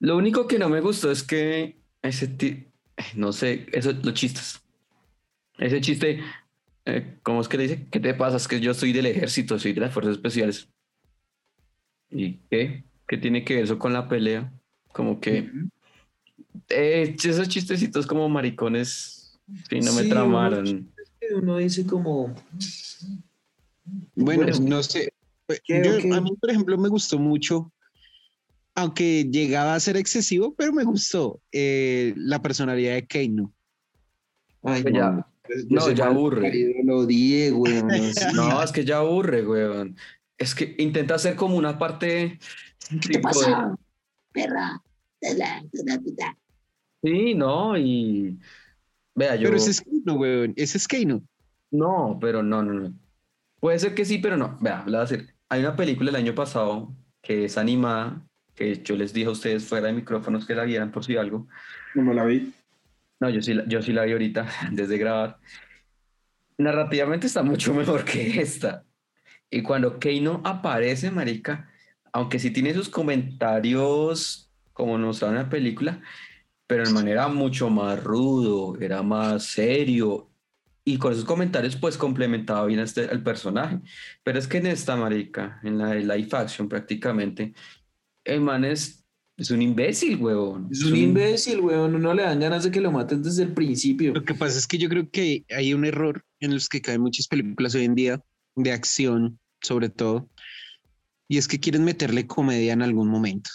[0.00, 2.66] Lo único que no me gustó es que ese ti-
[3.14, 4.60] no sé, eso, los chistes.
[5.58, 6.20] Ese chiste,
[6.86, 7.86] eh, ¿cómo es que le dice?
[7.90, 8.36] ¿Qué te pasa?
[8.36, 10.68] Es que yo soy del ejército, soy de las fuerzas especiales.
[12.10, 12.82] ¿Y qué?
[13.06, 14.52] ¿Qué tiene que ver eso con la pelea?
[14.92, 15.50] Como que
[16.68, 19.38] eh, esos chistecitos como maricones,
[19.68, 20.90] sí, no me tramaron.
[21.34, 22.34] uno dice como,
[24.14, 24.58] Bueno, Bueno.
[24.60, 25.12] no sé.
[25.64, 26.14] ¿Qué, Yo-?
[26.14, 27.72] A mí, por ejemplo, me gustó mucho,
[28.74, 33.52] aunque llegaba a ser excesivo, pero me gustó eh, la personalidad de Keino.
[34.62, 35.26] ay, Ya-
[35.68, 36.74] no, ya aburre.
[36.84, 37.82] Lo odié, güey.
[38.34, 39.96] no es que ya aburre, weón.
[40.38, 42.38] es que intenta hacer como una parte.
[42.88, 43.74] ¿Qué te tipo de- pasa?
[44.32, 44.80] Perra.
[47.02, 48.38] Sí, no, y.
[49.14, 49.44] Vea, yo.
[49.44, 50.52] Pero ese es Keino, weón.
[50.56, 51.22] Ese es Keino.
[51.70, 52.94] No, pero no, no, no.
[53.60, 54.58] Puede ser que sí, pero no.
[54.60, 55.34] Vea, le voy a decir.
[55.48, 59.64] Hay una película el año pasado que es animada, que yo les dije a ustedes
[59.64, 61.48] fuera de micrófonos que la vieran por si algo.
[61.94, 62.52] No me la vi.
[63.18, 65.38] No, yo sí, la- yo sí la vi ahorita, desde grabar.
[66.58, 68.84] Narrativamente está mucho mejor que esta.
[69.50, 71.68] Y cuando Keino aparece, marica,
[72.12, 76.00] aunque sí tiene sus comentarios como nos mostraron en la película,
[76.66, 80.30] pero de manera mucho más rudo, era más serio.
[80.84, 83.80] Y con esos comentarios, pues complementaba bien este, el personaje.
[84.22, 87.52] Pero es que en esta, marica, en la de live action prácticamente,
[88.24, 89.04] el man es,
[89.36, 90.68] es un imbécil, huevón.
[90.70, 91.94] Es un imbécil, weón.
[91.94, 94.14] Uno le dan ganas de que lo maten desde el principio.
[94.14, 97.02] Lo que pasa es que yo creo que hay un error en los que caen
[97.02, 98.22] muchas películas hoy en día,
[98.56, 100.28] de acción sobre todo,
[101.28, 103.50] y es que quieren meterle comedia en algún momento.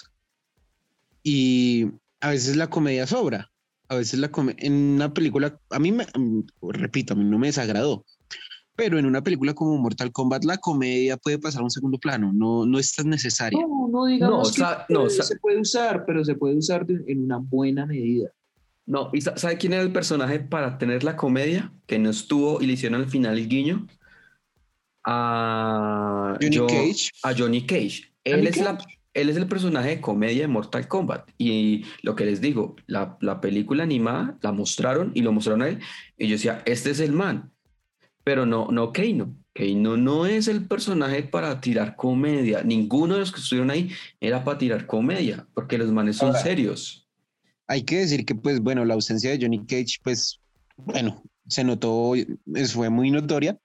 [1.28, 1.88] Y
[2.22, 3.52] a veces la comedia sobra,
[3.90, 6.06] a veces la comedia, en una película, a mí me,
[6.62, 8.06] repito, a mí no me desagradó,
[8.76, 12.32] pero en una película como Mortal Kombat la comedia puede pasar a un segundo plano,
[12.32, 13.60] no, no es tan necesaria.
[13.60, 16.86] No, no digamos No, que sa- no, sa- se puede usar, pero se puede usar
[16.86, 18.30] de- en una buena medida.
[18.86, 21.74] No, ¿y sa- sabe quién era el personaje para tener la comedia?
[21.88, 23.88] Que no estuvo y le hicieron al final el guiño.
[25.04, 27.10] A Johnny Jo- Cage.
[27.24, 28.14] A Johnny Cage.
[28.24, 28.78] Él Johnny es, la,
[29.16, 31.30] él es el personaje de comedia de Mortal Kombat.
[31.40, 35.70] Y lo que les digo, la, la película animada la mostraron y lo mostraron a
[35.70, 35.80] él.
[36.18, 37.52] Y yo decía, este es el man.
[38.24, 39.36] Pero no, no Keino.
[39.54, 42.62] Keino no es el personaje para tirar comedia.
[42.64, 43.90] Ninguno de los que estuvieron ahí
[44.20, 47.08] era para tirar comedia, porque los manes son Ahora, serios.
[47.68, 50.40] Hay que decir que, pues, bueno, la ausencia de Johnny Cage, pues,
[50.76, 53.58] bueno, se notó, es- fue muy notoria,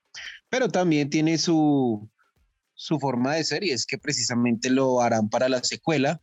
[0.48, 2.08] pero también tiene su,
[2.80, 6.18] su forma de ser y es que precisamente lo harán para la secuela,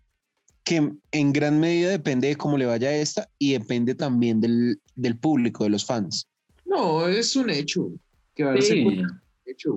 [0.64, 4.82] que en gran medida depende de cómo le vaya a esta y depende también del,
[4.95, 6.28] del público, de los fans.
[6.66, 7.91] No, es un hecho.
[8.34, 9.01] Que va a ser Sí.
[9.45, 9.76] hecho.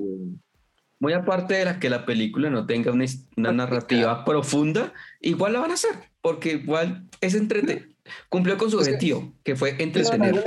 [0.99, 3.05] Muy aparte de la que la película no tenga una,
[3.37, 7.89] una narrativa profunda, igual la van a hacer, porque igual es entrete.
[8.31, 10.43] Cumplió con su objetivo, que fue entretener.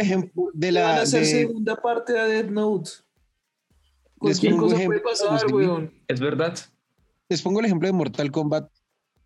[0.54, 1.02] de Le van a la...
[1.04, 2.90] hacer de- segunda parte a Death Note.
[4.24, 5.94] Cualquier pongo cosa ejemplo puede de los pasar, de- weón.
[6.08, 6.58] Es verdad.
[7.30, 8.70] Les pongo el ejemplo de Mortal Kombat,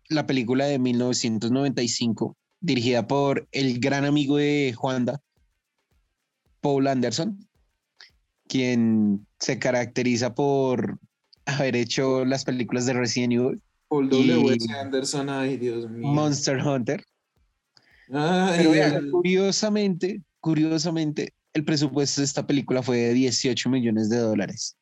[0.08, 5.20] la película de 1995, dirigida por el gran amigo de Juanda,
[6.60, 7.38] Paul Anderson,
[8.48, 10.98] quien se caracteriza por
[11.46, 14.56] haber hecho las películas de Resident Evil, Paul W.
[14.58, 16.06] Y- Anderson, ay, Dios mío.
[16.08, 17.02] Monster Hunter.
[18.12, 24.08] Ay, Pero vean, el- curiosamente, curiosamente, el presupuesto de esta película fue de 18 millones
[24.08, 24.76] de dólares.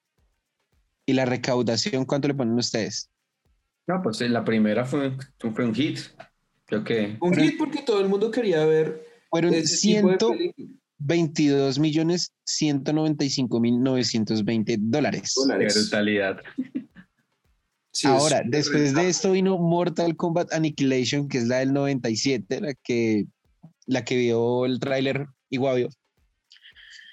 [1.07, 3.11] ¿Y la recaudación cuánto le ponen ustedes?
[3.87, 6.01] No, pues la primera fue, fue un hit.
[6.65, 7.17] Creo que.
[7.21, 10.77] un hit porque todo el mundo quería ver Fueron ese tipo de 100 películas.
[10.99, 15.35] 22 millones 195 mil 920 dólares.
[15.47, 16.41] Brutalidad.
[17.93, 22.61] Sí, Ahora, es después de esto vino Mortal Kombat Annihilation, que es la del 97,
[22.61, 23.27] la que,
[23.87, 25.89] la que vio el tráiler Iguavio.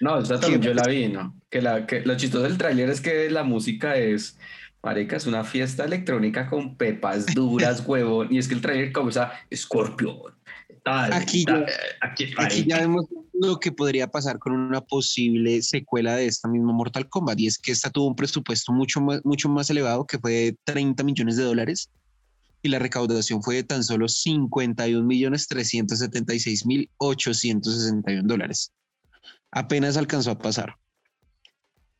[0.04, 1.36] No, esa también yo la vi, ¿no?
[1.50, 4.38] Que, la, que lo chistoso del tráiler es que la música es.
[4.84, 8.28] Marica, es una fiesta electrónica con pepas duras, huevón.
[8.34, 10.34] Y es que el tráiler comienza Scorpion.
[10.84, 11.66] Tal, Aquí ya-
[12.02, 16.74] aquí, Aquí ya vemos lo que podría pasar con una posible secuela de esta misma
[16.74, 20.20] Mortal Kombat, y es que esta tuvo un presupuesto mucho más, mucho más elevado, que
[20.20, 21.90] fue de 30 millones de dólares,
[22.62, 28.74] y la recaudación fue de tan solo 51 millones 376 mil 861 dólares.
[29.56, 30.76] Apenas alcanzó a pasar.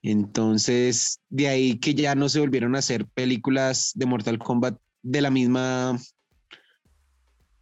[0.02, 5.22] Entonces, de ahí que ya no se volvieron a hacer películas de Mortal Kombat de
[5.22, 5.98] la misma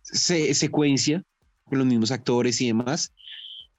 [0.01, 1.23] se- secuencia,
[1.65, 3.13] con los mismos actores y demás,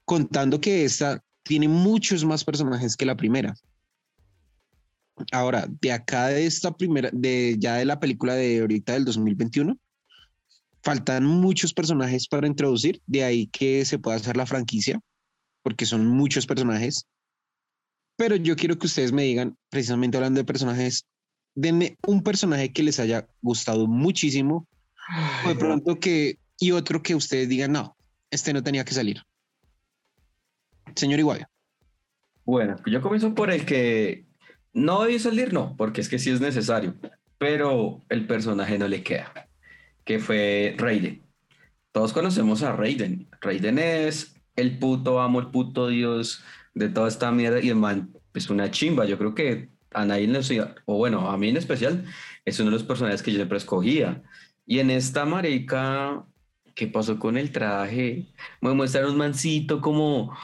[0.05, 3.55] contando que esta tiene muchos más personajes que la primera.
[5.31, 9.77] Ahora, de acá de esta primera, de ya de la película de ahorita del 2021,
[10.83, 14.99] faltan muchos personajes para introducir, de ahí que se pueda hacer la franquicia,
[15.63, 17.07] porque son muchos personajes.
[18.15, 21.07] Pero yo quiero que ustedes me digan, precisamente hablando de personajes,
[21.55, 24.67] denme un personaje que les haya gustado muchísimo,
[25.45, 27.95] o de pronto que, y otro que ustedes digan, no,
[28.29, 29.21] este no tenía que salir.
[30.95, 31.47] Señor Iguayo.
[32.45, 34.25] Bueno, yo comienzo por el que
[34.73, 36.95] no debe salir, no, porque es que sí es necesario,
[37.37, 39.47] pero el personaje no le queda,
[40.03, 41.23] que fue Raiden.
[41.91, 43.29] Todos conocemos a Raiden.
[43.39, 46.43] Raiden es el puto amo, el puto dios
[46.73, 49.05] de toda esta mierda y el man es una chimba.
[49.05, 50.51] Yo creo que a nadie, los-
[50.85, 52.05] o bueno, a mí en especial,
[52.45, 54.23] es uno de los personajes que yo siempre escogía.
[54.65, 56.25] Y en esta marica,
[56.75, 58.25] ¿qué pasó con el traje?
[58.61, 60.35] Me muestran un mancito como,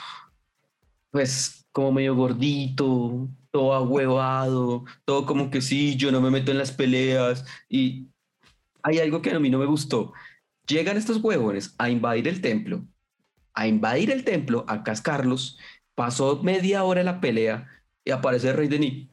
[1.11, 6.57] pues, como medio gordito, todo ahuevado, todo como que sí, yo no me meto en
[6.57, 7.45] las peleas.
[7.67, 8.07] Y
[8.83, 10.13] hay algo que a mí no me gustó.
[10.67, 12.85] Llegan estos huevones a invadir el templo,
[13.53, 15.57] a invadir el templo, a cascarlos.
[15.95, 17.67] Pasó media hora la pelea
[18.05, 19.09] y aparece el rey Denis.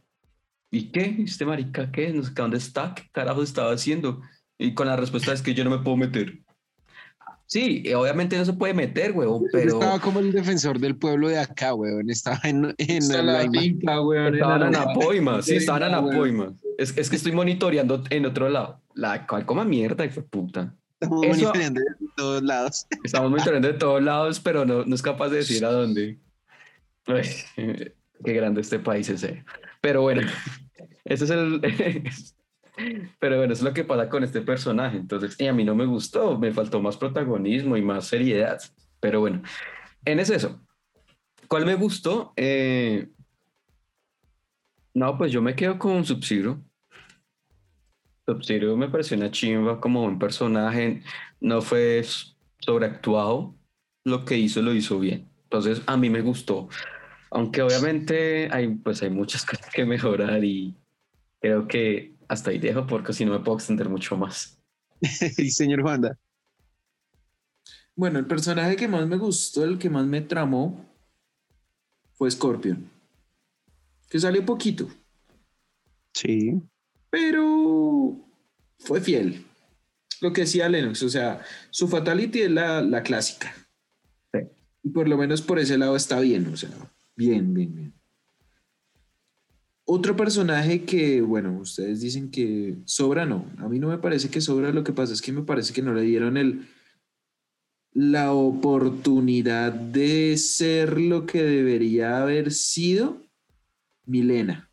[0.70, 1.16] ¿Y qué?
[1.24, 2.12] ¿Este marica qué?
[2.12, 4.20] No sé dónde está, qué carajo estaba haciendo.
[4.59, 6.41] Y con la respuesta es que yo no me puedo meter.
[7.49, 11.28] Sí, y obviamente no se puede meter, huevón, pero Estaba como el defensor del pueblo
[11.28, 12.11] de acá, weón.
[12.11, 14.34] Estaba en, en finca, weón.
[14.34, 16.14] estaban en la- Apoima, sí, estaban en weón.
[16.14, 16.53] Apoima.
[16.76, 18.82] Es, es que estoy monitoreando en otro lado.
[18.95, 20.74] La cual coma mierda, hijo de puta.
[21.01, 22.86] Estamos Eso- monitoreando de todos lados.
[23.05, 26.18] Estamos monitoreando de todos lados, pero no, no es capaz de decir a dónde.
[27.07, 27.24] Ay,
[28.24, 29.44] qué grande este país ese.
[29.80, 30.22] Pero bueno,
[31.05, 31.61] ese es el.
[33.20, 34.97] Pero bueno, eso es lo que pasa con este personaje.
[34.97, 38.59] Entonces, y a mí no me gustó, me faltó más protagonismo y más seriedad.
[39.01, 39.42] Pero bueno,
[40.05, 40.61] en es eso.
[41.49, 42.32] ¿Cuál me gustó?
[42.36, 43.09] Eh,
[44.94, 46.61] no, pues yo me quedo con Sub-Zero.
[48.26, 51.02] Sub-Zero me pareció una chimba como un personaje.
[51.40, 52.04] No fue
[52.58, 53.54] sobreactuado.
[54.04, 55.28] Lo que hizo, lo hizo bien.
[55.44, 56.68] Entonces, a mí me gustó.
[57.30, 60.74] Aunque obviamente hay, pues hay muchas cosas que mejorar y
[61.40, 64.60] creo que hasta ahí dejo porque si no me puedo extender mucho más.
[65.38, 66.18] Y señor Juanda.
[67.94, 70.84] Bueno, el personaje que más me gustó, el que más me tramó,
[72.12, 72.90] fue Scorpion.
[74.08, 74.88] Que salió poquito,
[76.12, 76.62] Sí.
[77.16, 78.14] Pero
[78.78, 79.42] fue fiel.
[80.20, 83.54] Lo que decía Lennox, o sea, su fatality es la, la clásica.
[84.34, 84.40] Sí.
[84.82, 86.70] Y por lo menos por ese lado está bien, o sea,
[87.16, 87.94] bien, bien, bien.
[89.86, 93.46] Otro personaje que, bueno, ustedes dicen que sobra, no.
[93.58, 95.80] A mí no me parece que sobra, lo que pasa es que me parece que
[95.80, 96.68] no le dieron el,
[97.94, 103.22] la oportunidad de ser lo que debería haber sido
[104.04, 104.65] Milena.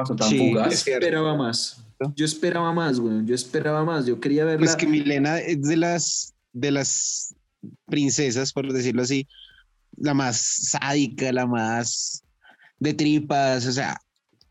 [0.00, 1.84] Pasó tan Sí, esperaba más.
[2.16, 3.24] Yo esperaba más, güey.
[3.26, 4.06] Yo esperaba más.
[4.06, 4.60] Yo quería verla.
[4.64, 7.34] Pues que Milena es de las, de las
[7.86, 9.28] princesas, por decirlo así,
[9.96, 12.22] la más sádica, la más
[12.78, 14.00] de tripas, o sea,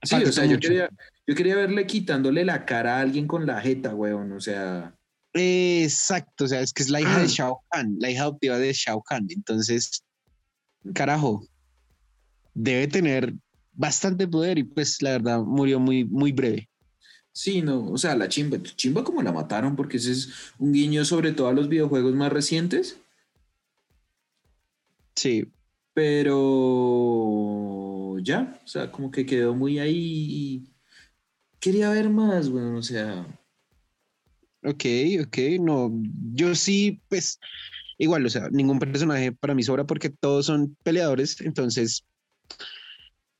[0.04, 0.90] Sí, o sea, yo quería,
[1.28, 4.32] yo quería verle quitándole la cara a alguien con la jeta, weón.
[4.32, 4.96] O sea,
[5.34, 7.20] Exacto, o sea, es que es la hija Ah.
[7.20, 9.28] de Shao Kahn, la hija adoptiva de Shao Kahn.
[9.30, 10.04] Entonces,
[10.94, 11.46] carajo,
[12.54, 13.34] debe tener
[13.80, 16.70] bastante poder y pues la verdad murió muy, muy breve.
[17.32, 21.06] sí, no, o sea, la chimba, chimba como la mataron, porque ese es un guiño
[21.06, 22.98] sobre todo a los videojuegos más recientes,
[25.16, 25.46] Sí,
[25.94, 26.98] pero
[28.20, 30.64] ya, o sea, como que quedó muy ahí.
[31.60, 33.26] Quería ver más, weón, o sea,
[34.64, 34.86] ok,
[35.26, 35.92] ok, no,
[36.34, 37.40] yo sí, pues
[37.98, 42.06] igual, o sea, ningún personaje para mí sobra porque todos son peleadores, entonces,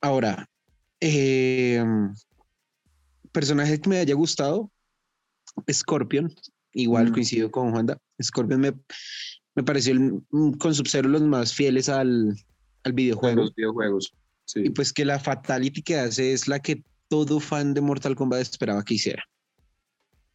[0.02, 0.48] ahora,
[1.02, 1.84] eh,
[3.32, 4.72] personaje que me haya gustado,
[5.72, 6.34] Scorpion,
[6.74, 7.14] igual Mm.
[7.14, 8.74] coincido con Juanda, Scorpion me,
[9.56, 12.36] me pareció el- mm, con Sub-Zero los más fieles al,
[12.84, 13.42] al videojuego.
[13.44, 14.14] los videojuegos.
[14.46, 14.62] Sí.
[14.66, 18.42] Y pues que la fatality que hace es la que todo fan de Mortal Kombat
[18.42, 19.24] esperaba que hiciera.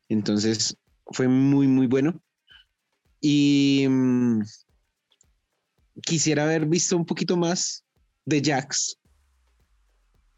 [0.09, 2.21] Entonces fue muy, muy bueno.
[3.21, 4.43] Y mm,
[6.03, 7.85] quisiera haber visto un poquito más
[8.25, 8.97] de Jax,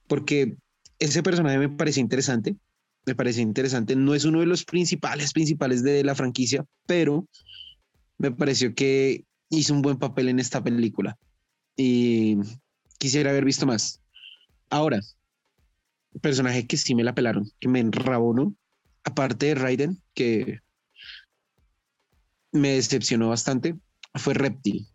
[0.08, 0.56] porque
[0.98, 2.56] ese personaje me pareció interesante.
[3.04, 3.94] Me pareció interesante.
[3.94, 7.28] No es uno de los principales, principales de la franquicia, pero
[8.18, 11.16] me pareció que hizo un buen papel en esta película.
[11.76, 12.38] Y
[12.98, 14.02] quisiera haber visto más.
[14.70, 15.00] Ahora,
[16.20, 18.56] personaje que sí me la pelaron, que me enrabonó,
[19.04, 20.60] aparte de Raiden, que
[22.52, 23.76] me decepcionó bastante,
[24.14, 24.88] fue Reptil.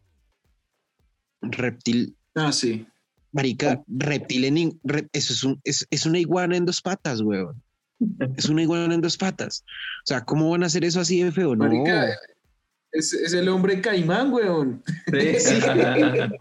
[1.41, 2.87] Reptil, Ah, sí.
[3.31, 4.79] Marica, Reptil en
[5.13, 7.61] eso es, un, es, es una iguana en dos patas, weón.
[8.35, 9.63] Es una iguana en dos patas.
[10.03, 11.55] O sea, ¿cómo van a hacer eso así de feo?
[11.55, 11.65] No.
[11.65, 12.17] Marica,
[12.91, 14.83] es, es el hombre caimán, weón.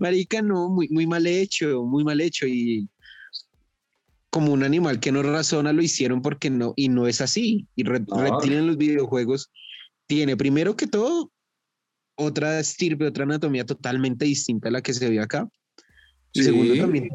[0.00, 2.46] Marica, no, muy, muy mal hecho, muy mal hecho.
[2.46, 2.88] Y
[4.30, 7.68] como un animal que no razona, lo hicieron porque no, y no es así.
[7.76, 8.10] Y Rep-.
[8.10, 9.50] Reptil en los videojuegos
[10.06, 11.32] tiene, primero que todo,
[12.16, 15.48] otra estirpe, otra anatomía totalmente distinta a la que se ve acá.
[16.32, 16.44] Sí.
[16.44, 17.08] segundo, también,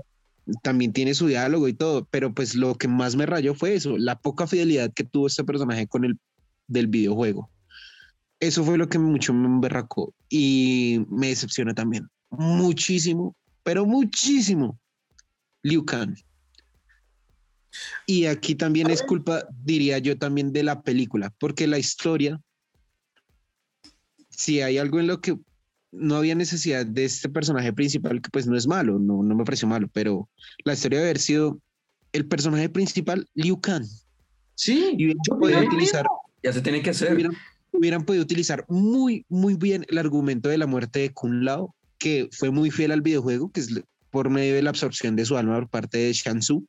[0.63, 3.97] también tiene su diálogo y todo, pero pues lo que más me rayó fue eso,
[3.97, 6.17] la poca fidelidad que tuvo este personaje con el
[6.67, 7.49] del videojuego.
[8.39, 12.07] Eso fue lo que mucho me emberracó y me decepcionó también.
[12.29, 14.79] Muchísimo, pero muchísimo.
[15.61, 16.15] Liu Kang.
[18.05, 22.39] Y aquí también es culpa, diría yo, también de la película, porque la historia,
[24.39, 25.37] si hay algo en lo que
[25.91, 29.43] no había necesidad de este personaje principal, que pues no es malo, no, no me
[29.43, 30.29] pareció malo, pero
[30.63, 31.59] la historia debe haber sido
[32.13, 33.85] el personaje principal, Liu Kang.
[34.55, 36.05] Sí, Y hubieran utilizar,
[36.41, 37.13] Ya se tiene que hacer.
[37.13, 37.33] hubieran,
[37.73, 42.29] hubieran podido utilizar muy, muy bien el argumento de la muerte de Kun Lao, que
[42.31, 45.55] fue muy fiel al videojuego, que es por medio de la absorción de su alma
[45.55, 46.65] por parte de Shansu,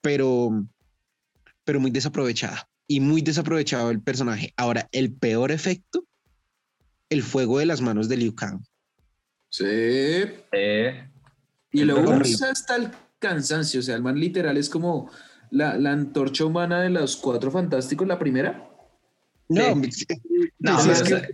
[0.00, 0.66] pero,
[1.62, 4.52] pero muy desaprovechada y muy desaprovechado el personaje.
[4.56, 6.04] Ahora, el peor efecto,
[7.12, 8.60] el fuego de las manos de Liu Kang.
[9.50, 9.64] Sí.
[9.66, 11.08] Eh,
[11.72, 13.80] Y lo usa hasta el cansancio.
[13.80, 15.10] O sea, el man literal es como
[15.50, 18.68] la, la antorcha humana de los cuatro fantásticos, la primera.
[19.48, 20.06] No, Sí.
[20.58, 21.28] no, sí, pero, es que sea,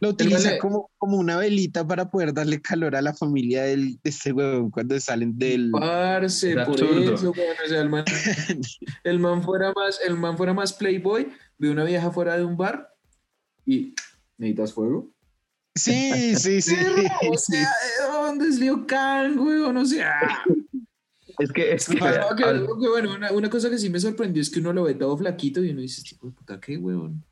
[0.00, 3.94] lo utiliza vale- como, como una velita para poder darle calor a la familia del,
[4.02, 5.70] de este huevón cuando salen del...
[5.72, 7.14] Parce, por absurdo.
[7.14, 8.04] eso, weón, o sea, el man,
[9.04, 12.56] el man fuera más, el man fuera más playboy, ve una vieja fuera de un
[12.56, 12.94] bar
[13.66, 13.94] y
[14.38, 15.10] ¿necesitas fuego?
[15.74, 16.74] Sí, sí, sí.
[17.30, 17.52] O sí.
[17.52, 17.68] sea,
[18.06, 19.76] ¿de ¿dónde es Liu Kang, weón?
[19.76, 20.14] O sea,
[21.38, 24.40] es que, es que, que- al- que, bueno, una, una cosa que sí me sorprendió
[24.42, 26.76] es que uno lo ve todo flaquito y uno dice, este hijo de puta, ¿qué,
[26.78, 27.22] weón?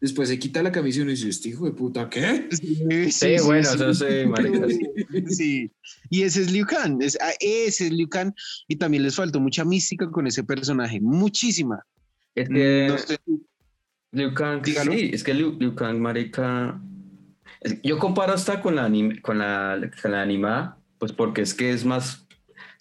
[0.00, 2.46] Después se quita la camisa y uno dice, este hijo de puta, ¿qué?
[2.52, 4.80] Sí, Sí, bueno, eso sí, marica, sí.
[5.34, 5.72] Sí.
[6.08, 8.32] Y ese es Liu Kang, es, ah, ese es Liu Kang.
[8.68, 11.84] Y también les faltó mucha mística con ese personaje, muchísima.
[12.36, 13.18] es que No sé,
[14.12, 14.92] Liu Kang, Dígalo.
[14.92, 16.80] sí, es que Liu, Liu Kang, marica,
[17.60, 21.54] es- yo comparo hasta con la, anim- con, la, con la animada, pues porque es
[21.54, 22.26] que es más,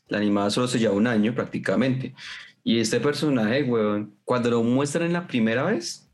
[0.08, 2.16] la animada solo se lleva un año prácticamente,
[2.64, 6.10] y este personaje, weón, cuando lo muestran en la primera vez,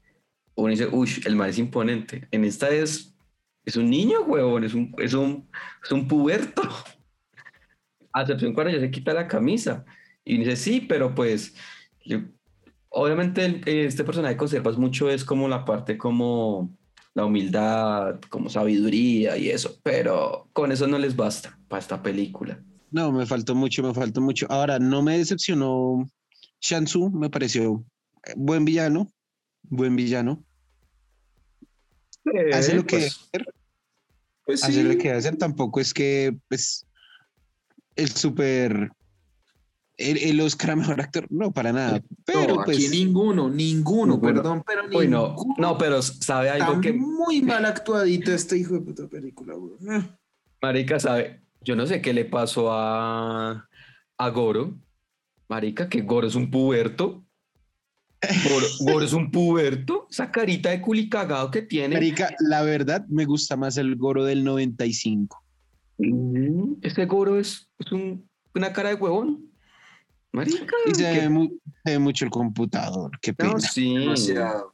[0.56, 3.16] uno dice, uy, el man es imponente, en esta es,
[3.66, 5.48] es un niño, weón, es un, es un,
[5.84, 6.62] es un puberto,
[8.14, 9.86] a excepción cuando ya se quita la camisa,
[10.26, 11.56] y dice, sí, pero pues,
[12.94, 16.70] obviamente el- este personaje conservas mucho es como la parte como
[17.16, 22.60] la humildad, como sabiduría y eso, pero con eso no les basta para esta película.
[22.92, 24.46] no, me faltó mucho, me faltó mucho.
[24.50, 26.08] Ahora, no me decepcionó
[26.62, 27.84] Shansu, me pareció
[28.26, 29.12] eh, buen villano,
[29.64, 30.44] buen villano.
[32.54, 33.54] Hace lo que debe pues, hacer,
[34.46, 35.38] Pues hace sí, lo que debe hacer.
[35.38, 36.86] Tampoco es que, pues,
[37.96, 38.92] el súper,
[39.98, 42.02] el, el Oscar a mejor actor, no, para nada.
[42.26, 45.00] Pero, no, pues, aquí ninguno, ninguno, perdón, pero ninguno.
[45.00, 49.08] uy, no, no, pero sabe algo Está que muy mal actuadita este hijo de puta
[49.08, 49.54] película.
[49.90, 50.04] Ah.
[50.62, 53.68] Marica sabe, yo no sé qué le pasó a,
[54.18, 54.76] a Goro.
[55.50, 57.24] Marica, que Goro es un puberto.
[58.50, 60.08] Goro, Goro es un puberto.
[60.10, 61.96] Esa carita de culicagado que tiene.
[61.96, 65.44] Marica, la verdad me gusta más el Goro del 95.
[65.98, 69.50] Mm, Este Goro es, es un- una cara de huevón.
[70.34, 70.76] Marica.
[70.88, 73.54] Y se ve, mu- se ve mucho el computador, qué pena.
[73.54, 73.94] no, sí.
[73.96, 74.74] Demasiado.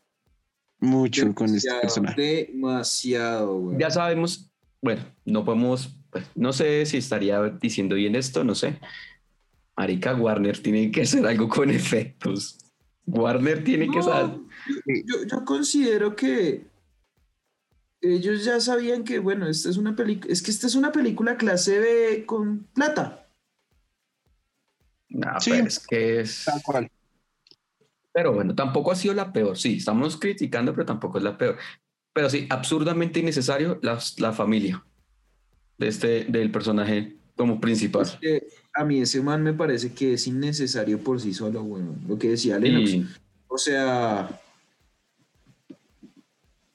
[0.80, 2.48] mucho con este personaje.
[2.52, 3.78] Demasiado, weón.
[3.80, 4.50] Ya sabemos,
[4.82, 8.80] bueno, no podemos, pues, no sé si estaría diciendo bien esto, no sé.
[9.76, 12.58] Marica, Warner tiene que hacer algo con efectos.
[13.06, 14.38] Warner tiene que saber.
[15.06, 16.66] yo, yo considero que
[18.02, 21.36] ellos ya sabían que, bueno, esta es una película, es que esta es una película
[21.38, 23.29] clase B con plata.
[25.10, 25.52] No, Sí.
[25.52, 26.44] pero es que es.
[26.46, 26.92] Tal cual.
[28.14, 29.58] Pero bueno, tampoco ha sido la peor.
[29.58, 31.58] Sí, estamos criticando, pero tampoco es la peor.
[32.14, 34.84] Pero sí, absurdamente innecesario la, la familia
[35.78, 38.02] de este, del personaje como principal.
[38.04, 42.02] Es que a mí ese man me parece que es innecesario por sí solo, weón.
[42.08, 42.90] Lo que decía Lennox.
[42.92, 43.08] Y,
[43.48, 44.42] O sea,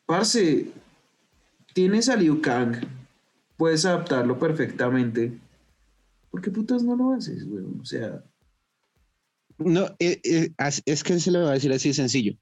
[0.07, 0.67] parce,
[1.75, 2.77] tienes a Liu Kang,
[3.57, 5.33] puedes adaptarlo perfectamente.
[6.35, 7.79] ¿Por qué putas no lo haces, weón?
[7.81, 8.21] O sea,
[9.59, 10.51] No, eh, eh,
[10.85, 12.35] es que se le va a decir así de sencillo.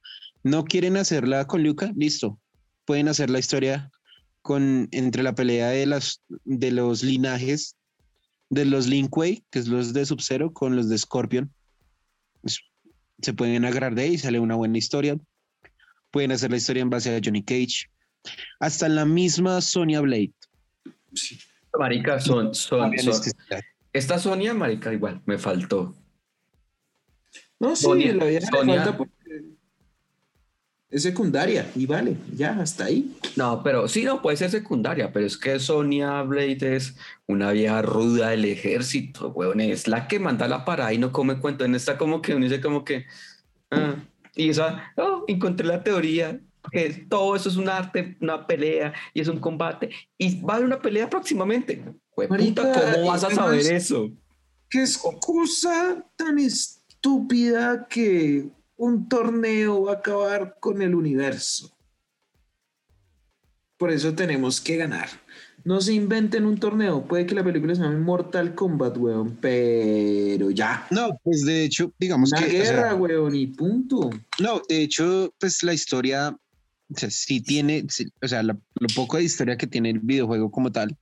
[0.42, 2.40] No quieren hacerla con Luca, listo.
[2.86, 3.90] Pueden hacer la historia
[4.40, 7.76] con entre la pelea de las de los linajes
[8.48, 11.52] de los Lin Kuei, que es los de Sub-Zero, con los de Scorpion.
[13.20, 15.18] Se pueden agarrar de ahí y sale una buena historia.
[16.10, 17.90] Pueden hacer la historia en base a Johnny Cage.
[18.58, 20.32] Hasta la misma Sonya Blade.
[21.78, 23.62] marica, son, son, son-.
[23.92, 25.94] Esta Sonia, marica, igual, me faltó.
[27.60, 29.12] no, sí, Sonia- la vieja Sonia- falta porque
[30.90, 33.16] es secundaria y vale, ya, hasta ahí.
[33.36, 37.80] No, pero sí, no, puede ser secundaria, pero es que Sonia Blade es una vieja
[37.82, 41.64] ruda del ejército, weón, es la que manda la parada y no come cuento.
[41.64, 43.06] En esta como que uno dice como que,
[43.70, 43.94] ah,
[44.34, 46.40] y esa, oh, encontré la teoría,
[46.70, 50.56] que todo eso es un arte, una pelea y es un combate y va a
[50.56, 51.84] haber una pelea próximamente.
[52.28, 54.10] Marica, puta, ¿cómo vas a saber eso?
[54.68, 61.76] Qué excusa tan estúpida que un torneo va a acabar con el universo.
[63.76, 65.08] Por eso tenemos que ganar.
[65.64, 67.04] No se inventen un torneo.
[67.04, 70.86] Puede que la película se llame Mortal Kombat, weón, pero ya.
[70.90, 72.46] No, pues de hecho, digamos Una que.
[72.46, 74.10] o sea, guerra, weón, y punto.
[74.40, 76.36] No, de hecho, pues la historia,
[76.94, 78.58] o sea, sí tiene, sí, o sea, lo
[78.94, 80.96] poco de historia que tiene el videojuego como tal,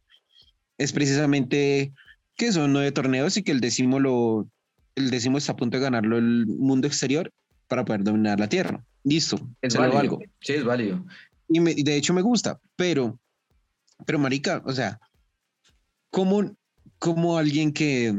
[0.79, 1.93] es precisamente
[2.37, 4.49] que son nueve torneos y que el décimo lo,
[4.95, 7.31] el décimo está a punto de ganarlo el mundo exterior
[7.69, 8.83] para poder dominar la Tierra.
[9.05, 9.97] Listo, Es válido.
[9.99, 10.19] valgo.
[10.41, 11.05] Sí, es válido.
[11.49, 13.19] Y, me- y de hecho me gusta, pero,
[14.07, 14.99] pero marica, o sea,
[16.11, 16.57] como,
[16.99, 18.15] como alguien que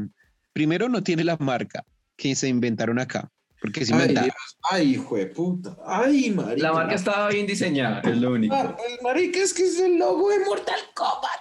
[0.52, 1.84] primero no tiene la marca
[2.16, 3.30] que se inventaron acá,
[3.62, 4.24] porque Ay, inventada.
[4.26, 4.36] Dios.
[4.70, 5.76] Ay, hijo de puta.
[5.86, 6.62] Ay, marica.
[6.68, 8.54] La marca estaba bien diseñada, es lo único.
[8.54, 11.40] Ah, el marica es que es el logo de Mortal Kombat.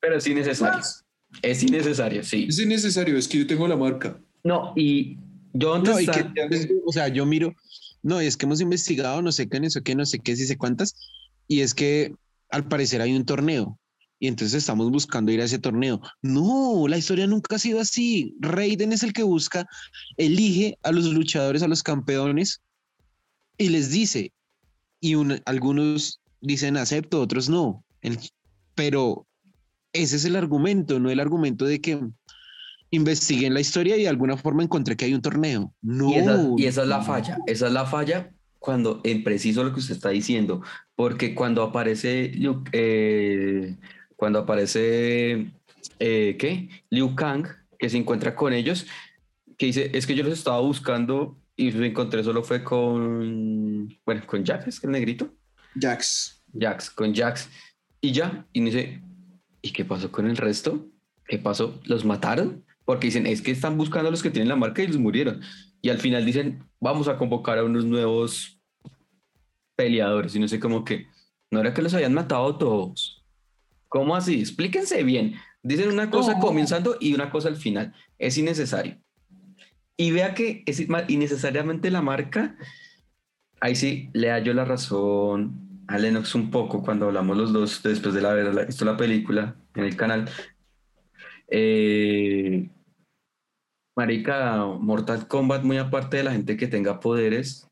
[0.00, 0.80] Pero es innecesario.
[1.42, 2.46] Es innecesario, sí.
[2.48, 4.20] Es innecesario, es que yo tengo la marca.
[4.44, 5.16] No, y
[5.52, 6.48] yo antes No, y que, estaba-
[6.86, 7.54] o sea, yo miro,
[8.02, 10.46] no, es que hemos investigado, no sé qué, no sé qué, no sé qué, si
[10.46, 10.94] sé cuántas,
[11.48, 12.14] y es que
[12.50, 13.78] al parecer hay un torneo,
[14.20, 16.00] y entonces estamos buscando ir a ese torneo.
[16.22, 18.34] No, la historia nunca ha sido así.
[18.40, 19.66] Raiden es el que busca,
[20.16, 22.60] elige a los luchadores, a los campeones,
[23.56, 24.32] y les dice,
[25.00, 28.18] y un- algunos dicen acepto, otros no, El-
[28.74, 29.26] pero
[29.92, 32.00] ese es el argumento, no el argumento de que
[32.90, 35.74] investigué en la historia y de alguna forma encontré que hay un torneo.
[35.82, 36.10] No.
[36.10, 39.72] Y esa, y esa es la falla, esa es la falla cuando en preciso lo
[39.72, 40.62] que usted está diciendo,
[40.94, 42.32] porque cuando aparece
[42.72, 43.76] eh,
[44.18, 45.52] cuando aparece
[46.00, 46.68] eh, ¿qué?
[46.90, 47.46] Liu Kang,
[47.78, 48.84] que se encuentra con ellos,
[49.56, 54.22] que dice, es que yo los estaba buscando y lo encontré solo fue con, bueno,
[54.26, 55.32] con Jax, es el negrito,
[55.80, 56.42] Jax.
[56.58, 57.48] Jax, con Jax,
[58.00, 59.00] y ya, y dice,
[59.62, 60.84] ¿y qué pasó con el resto?
[61.24, 61.80] ¿Qué pasó?
[61.84, 62.64] ¿Los mataron?
[62.84, 65.42] Porque dicen, es que están buscando a los que tienen la marca y los murieron.
[65.80, 68.60] Y al final dicen, vamos a convocar a unos nuevos
[69.76, 70.34] peleadores.
[70.34, 71.06] Y no sé cómo que,
[71.52, 73.17] no era que los habían matado todos.
[73.88, 74.40] ¿Cómo así?
[74.40, 75.34] Explíquense bien.
[75.62, 76.40] Dicen una cosa No.
[76.40, 77.94] comenzando y una cosa al final.
[78.18, 78.98] Es innecesario.
[79.96, 82.56] Y vea que es innecesariamente la marca,
[83.60, 88.14] ahí sí le hallo la razón a Lennox un poco cuando hablamos los dos después
[88.14, 90.28] de haber visto la película en el canal.
[91.48, 92.68] Eh,
[93.96, 97.66] Marica, Mortal Kombat, muy aparte de la gente que tenga poderes,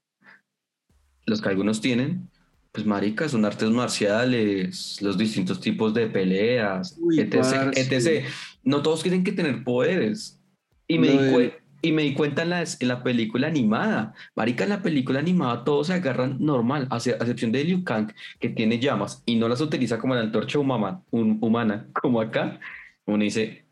[1.26, 2.28] los que algunos tienen,
[2.76, 7.80] pues marica, son artes marciales, los distintos tipos de peleas, Uy, etc, parce.
[7.80, 8.24] etc.
[8.64, 10.38] No todos tienen que tener poderes.
[10.86, 14.12] Y me, Lo di, del- y me di cuenta en la, en la película animada.
[14.34, 17.82] Marica, en la película animada todos se agarran normal, a, ce- a excepción de Liu
[17.82, 22.20] Kang, que tiene llamas y no las utiliza como la antorcha humana, un- humana como
[22.20, 22.60] acá.
[23.06, 23.64] Uno dice,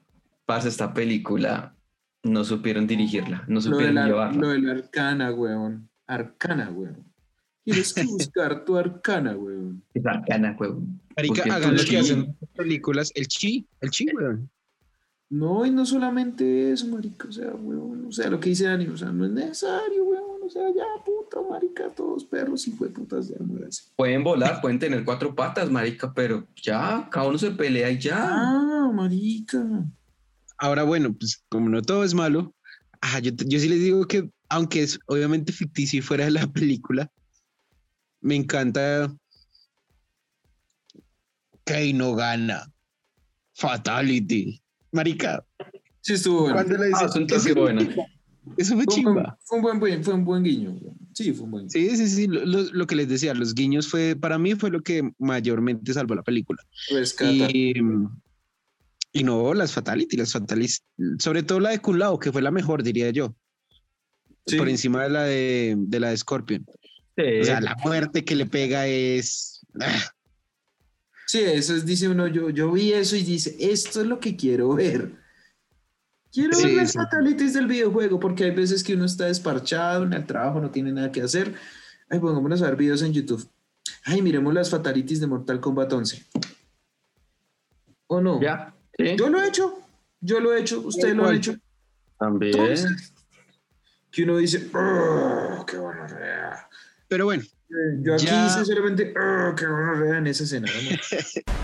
[0.46, 1.74] parce, esta película
[2.22, 4.40] no supieron dirigirla, no Lo supieron la, llevarla.
[4.40, 5.90] lo de la arcana, weón.
[6.06, 7.04] Arcana, weón.
[7.64, 9.82] Tienes que buscar tu arcana, weón.
[9.94, 11.00] Es bacana, huevón.
[11.16, 14.50] Marica, hagan lo que hacen películas, el chi, el chi, weón.
[15.30, 17.28] No, y no solamente eso, marica.
[17.28, 18.04] O sea, weón.
[18.06, 20.42] O sea, lo que dice Dani, o sea, no es necesario, weón.
[20.44, 23.84] O sea, ya, puta, marica, todos perros y fue putas de muérase.
[23.96, 28.28] Pueden volar, pueden tener cuatro patas, marica, pero ya, cada uno se pelea y ya.
[28.30, 29.64] Ah, marica.
[30.58, 32.54] Ahora, bueno, pues como no todo es malo,
[33.00, 36.46] ajá, yo, yo sí les digo que, aunque es obviamente ficticio y fuera de la
[36.52, 37.10] película,
[38.24, 39.14] me encanta
[41.94, 42.70] no gana.
[43.54, 44.60] Fatality.
[44.92, 45.44] Marica,
[46.00, 46.54] Sí, estuvo bueno.
[46.56, 47.60] cuando le dice, Ah, es un "¿Qué toque significa?".
[47.60, 48.06] bueno.
[48.58, 49.38] Eso fue Fue un, buen, chimba.
[49.44, 50.78] fue, un buen, buen- fue un buen guiño.
[51.14, 51.70] Sí, fue un buen guiño.
[51.90, 54.70] Sí, sí, sí, lo, lo- lo que les decía, los guiños fue, para mí fue
[54.70, 56.62] lo que mayormente salvó la película.
[56.90, 57.30] Rescata.
[57.30, 57.74] Y,
[59.12, 60.74] y no, las Fatality, las Fatality,
[61.18, 63.34] sobre todo la de Kun Lao, que fue la mejor, diría yo,
[64.46, 64.56] Sí.
[64.58, 66.66] por encima de la de, de la de Scorpion.
[67.16, 67.40] Sí.
[67.40, 69.64] O sea, la muerte que le pega es...
[69.80, 70.10] ah,
[71.26, 74.36] Sí, eso es, dice uno, yo, yo vi eso y dice, esto es lo que
[74.36, 75.12] quiero ver.
[76.32, 76.98] Quiero Sí, ver las sí.
[76.98, 80.92] fatalities del videojuego, porque hay veces que uno está desparchado en el trabajo, no tiene
[80.92, 81.54] nada que hacer.
[82.10, 83.48] Ay, pongámonos a ver videos en YouTube.
[84.04, 86.22] Ay, miremos las fatalities de Mortal Kombat 11.
[88.06, 88.40] ¿O no?
[88.40, 89.78] Ya, sí, Yo lo he hecho,
[90.20, 91.36] yo lo he hecho, ustedes lo han ¿Cuál?
[91.36, 91.54] hecho.
[92.18, 92.52] también.
[92.54, 93.12] Entonces,
[94.12, 96.68] que uno dice, "Oh, qué gonorrea".
[97.14, 97.44] Pero bueno,
[98.02, 98.48] Yo aquí Ya.
[98.50, 100.66] sinceramente, "Oh, qué gonorrea en esa escena.
[100.66, 100.72] ¿no?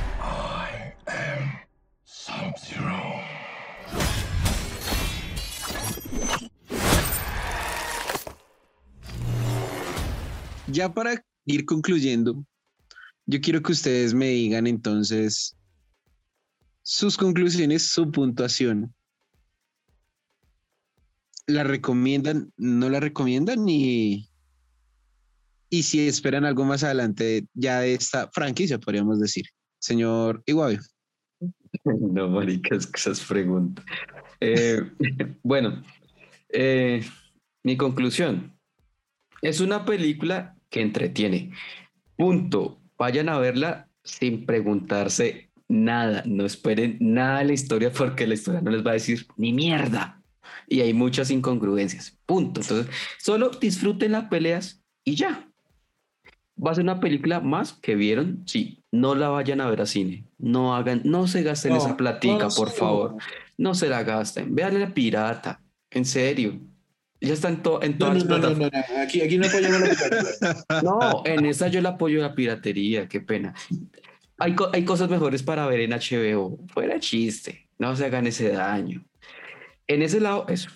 [10.68, 12.44] Ya para ir concluyendo,
[13.26, 15.56] yo quiero que ustedes me digan entonces
[16.82, 18.94] sus conclusiones, su puntuación.
[21.46, 22.52] ¿La recomiendan?
[22.56, 23.68] ¿No la recomiendan?
[23.68, 24.29] Y,
[25.70, 29.46] y si esperan algo más adelante ya de esta franquicia, podríamos decir.
[29.80, 30.80] Señor Iguavio.
[31.84, 33.84] No, maricas, esas preguntas.
[34.40, 34.82] Eh,
[35.42, 35.82] bueno,
[36.48, 37.02] eh,
[37.62, 38.58] mi conclusión.
[39.40, 41.52] Es una película que entretiene.
[42.16, 42.80] Punto.
[42.98, 46.22] Vayan a verla sin preguntarse nada.
[46.26, 49.52] No esperen nada de la historia porque la historia no les va a decir ni
[49.52, 50.20] mierda.
[50.66, 52.18] Y hay muchas incongruencias.
[52.26, 52.60] Punto.
[52.60, 55.49] Entonces, solo disfruten las peleas y ya.
[56.64, 58.42] Va a ser una película más que vieron.
[58.46, 60.24] Sí, no la vayan a ver a cine.
[60.38, 63.16] No hagan, no se gasten No, esa platica, no, por sí, favor.
[63.56, 63.74] no.
[63.74, 64.54] Se la gasten.
[64.54, 65.62] Vean la pirata.
[65.90, 66.58] En serio.
[67.22, 69.06] Ya está en, to- en No, todas no, las no, no, plataformas.
[69.06, 70.82] Aquí, aquí no apoyamos la película.
[70.82, 73.54] No, en esa yo la apoyo la piratería, qué pena.
[74.38, 76.58] Hay, co- hay cosas mejores para ver en HBO.
[76.68, 77.68] Fuera chiste.
[77.78, 79.04] No se hagan ese daño.
[79.86, 80.70] En ese lado, eso.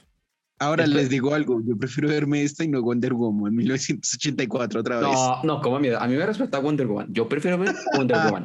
[0.64, 5.08] Ahora les digo algo, yo prefiero verme esta y no Wonder Woman 1984 otra vez.
[5.08, 5.88] No, no, como a mí.
[5.88, 7.08] A mí me respeta Wonder Woman.
[7.12, 8.42] Yo prefiero ver Wonder Woman.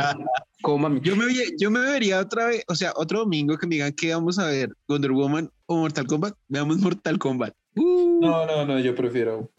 [0.61, 0.99] Como a mí.
[1.03, 3.93] Yo me, vi- yo me vería otra vez, o sea, otro domingo que me digan
[3.93, 7.53] que vamos a ver Wonder Woman o Mortal Kombat, veamos Mortal Kombat.
[7.75, 9.49] Uh, No, no, no, yo prefiero.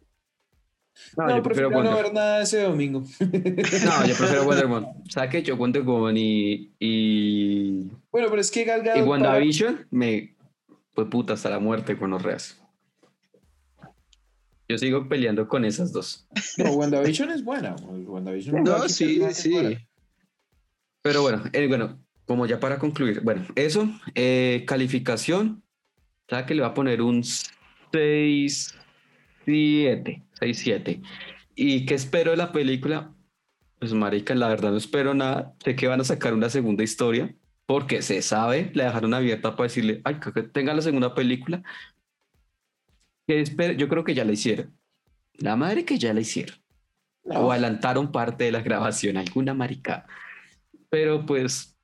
[1.16, 3.02] No, No, yo prefiero prefiero no ver nada ese domingo.
[3.20, 4.86] No, yo prefiero Wonder Woman.
[5.08, 5.42] ¿Sabes qué?
[5.42, 10.34] Yo Wonder Woman y, y, Bueno, pero es que Gal Gadot y para- WandaVision me
[10.94, 12.60] fue puta hasta la muerte con los reas.
[14.68, 16.28] Yo sigo peleando con esas dos.
[16.58, 17.74] No, WandaVision es buena.
[17.74, 19.50] WandaVision no, a sí, sí.
[19.52, 19.80] buena.
[21.02, 25.64] Pero bueno, eh, bueno, como ya para concluir, bueno, eso, eh, calificación,
[26.28, 27.24] ¿sabes que le va a poner un
[27.92, 28.78] 6,
[29.44, 31.02] 7, 6, 7.
[31.56, 33.12] ¿Y qué espero de la película?
[33.78, 35.54] Pues marica, la verdad no espero nada.
[35.64, 37.34] Sé que van a sacar una segunda historia,
[37.70, 41.62] porque se sabe, la dejaron abierta para decirle, ay, que tenga la segunda película.
[43.28, 44.76] Yo creo que ya la hicieron.
[45.34, 46.56] La madre que ya la hicieron.
[47.22, 50.04] No, O adelantaron parte de la grabación, alguna marica.
[50.88, 51.78] Pero pues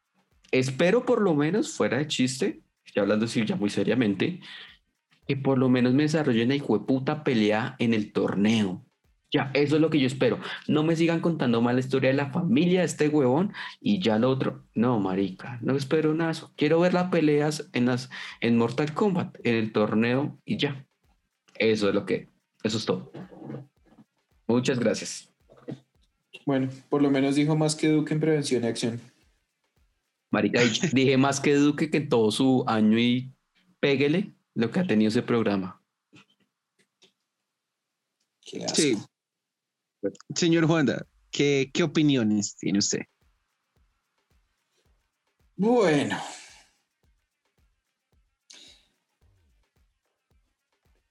[0.51, 4.41] espero por lo menos, fuera de chiste, estoy hablando así ya muy seriamente,
[5.29, 8.85] que por lo menos me desarrollen la puta pelea en el torneo.
[9.33, 10.39] Ya, eso es lo que yo espero.
[10.69, 14.19] No me sigan contando mal la historia de la familia de este huevón y ya
[14.19, 14.65] lo otro.
[14.75, 16.53] No, marica, no espero nada eso.
[16.57, 18.09] Quiero ver las peleas en, las,
[18.41, 20.87] en Mortal Kombat, en el torneo y ya.
[21.59, 22.29] Eso es lo que,
[22.63, 23.11] eso es todo.
[24.47, 25.29] Muchas gracias.
[26.47, 29.01] Bueno, por lo menos dijo más que Duque en prevención y acción.
[30.31, 33.33] Marica, dije- dije más que Duque que en todo su año y
[33.81, 35.83] péguele lo que ha tenido ese programa.
[38.41, 38.77] Qué asco.
[38.77, 38.97] Sí.
[40.35, 43.01] Señor Juanda, ¿qué, ¿qué opiniones tiene usted?
[45.57, 46.19] Bueno.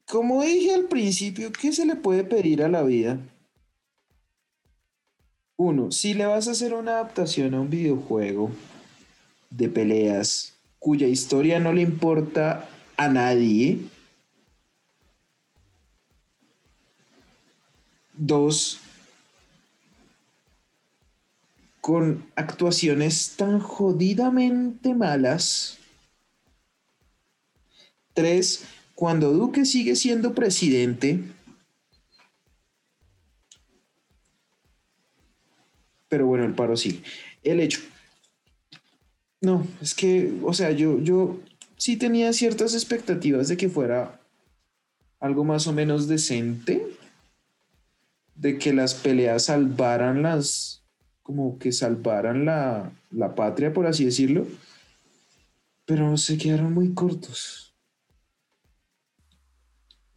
[0.07, 3.19] Como dije al principio, ¿qué se le puede pedir a la vida?
[5.57, 8.51] Uno, si le vas a hacer una adaptación a un videojuego
[9.49, 13.79] de peleas cuya historia no le importa a nadie.
[18.13, 18.79] Dos,
[21.85, 25.77] con actuaciones tan jodidamente malas.
[28.15, 28.65] Tres,
[28.95, 31.19] cuando Duque sigue siendo presidente.
[36.09, 37.03] Pero bueno, el paro sí.
[37.43, 37.81] El hecho.
[39.41, 41.39] No, es que, o sea, yo, yo
[41.77, 44.19] sí tenía ciertas expectativas de que fuera
[45.19, 46.83] algo más o menos decente.
[48.33, 50.84] De que las peleas salvaran las,
[51.25, 54.45] como que salvaran la, la patria, por así decirlo,
[55.85, 57.73] pero se quedaron muy cortos.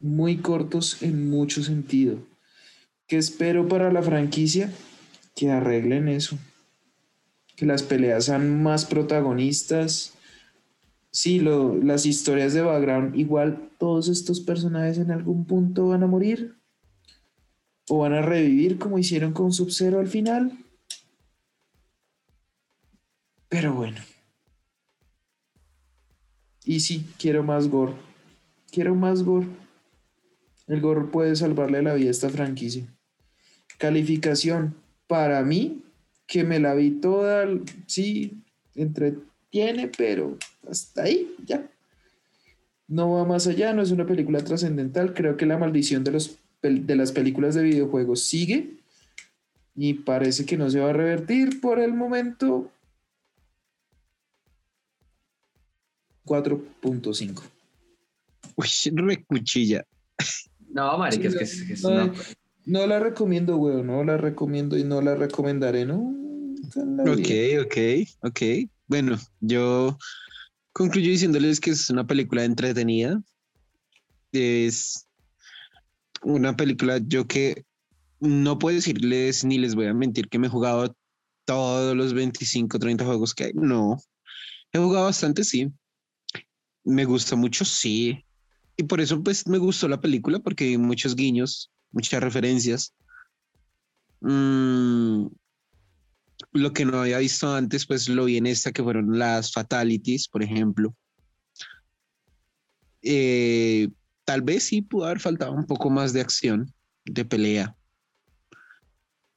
[0.00, 2.18] Muy cortos en mucho sentido.
[3.06, 4.70] ¿Qué espero para la franquicia?
[5.34, 6.38] Que arreglen eso.
[7.56, 10.12] Que las peleas sean más protagonistas.
[11.10, 16.06] Sí, lo- las historias de background, igual todos estos personajes en algún punto van a
[16.06, 16.54] morir.
[17.88, 20.52] O van a revivir como hicieron con Sub-Zero al final.
[23.48, 23.98] Pero bueno.
[26.64, 27.94] Y sí, quiero más gore.
[28.70, 29.46] Quiero más gore.
[30.66, 32.84] El gore puede salvarle la vida a esta franquicia.
[33.78, 34.74] Calificación.
[35.06, 35.82] Para mí,
[36.26, 37.46] que me la vi toda,
[37.86, 38.42] sí,
[38.74, 40.36] entretiene, pero
[40.68, 41.66] hasta ahí, ya.
[42.86, 45.14] No va más allá, no es una película trascendental.
[45.14, 48.78] Creo que La Maldición de los de las películas de videojuegos sigue
[49.76, 52.70] y parece que no se va a revertir por el momento.
[56.28, 57.42] 4.5.
[58.56, 59.84] Uy, recuchilla.
[60.70, 62.12] No, marica, es que es, es No, una-
[62.66, 63.86] no la recomiendo, weón.
[63.86, 67.62] No la recomiendo y no la recomendaré en la Ok, vida.
[67.62, 67.76] ok,
[68.22, 68.40] ok.
[68.86, 69.96] Bueno, yo
[70.72, 73.22] concluyo diciéndoles que es una película entretenida.
[74.32, 75.06] Es
[76.22, 77.64] una película, yo que
[78.20, 80.94] no puedo decirles ni les voy a mentir que me he jugado
[81.46, 83.52] todos los 25, 30 juegos que hay.
[83.54, 83.96] No.
[84.72, 85.72] He jugado bastante, sí.
[86.88, 88.24] Me gusta mucho, sí.
[88.74, 92.94] Y por eso, pues, me gustó la película, porque hay muchos guiños, muchas referencias.
[94.22, 95.26] Mm,
[96.52, 100.28] lo que no había visto antes, pues lo vi en esta, que fueron las fatalities,
[100.28, 100.96] por ejemplo.
[103.02, 103.90] Eh,
[104.24, 106.72] tal vez sí pudo haber faltado un poco más de acción,
[107.04, 107.76] de pelea.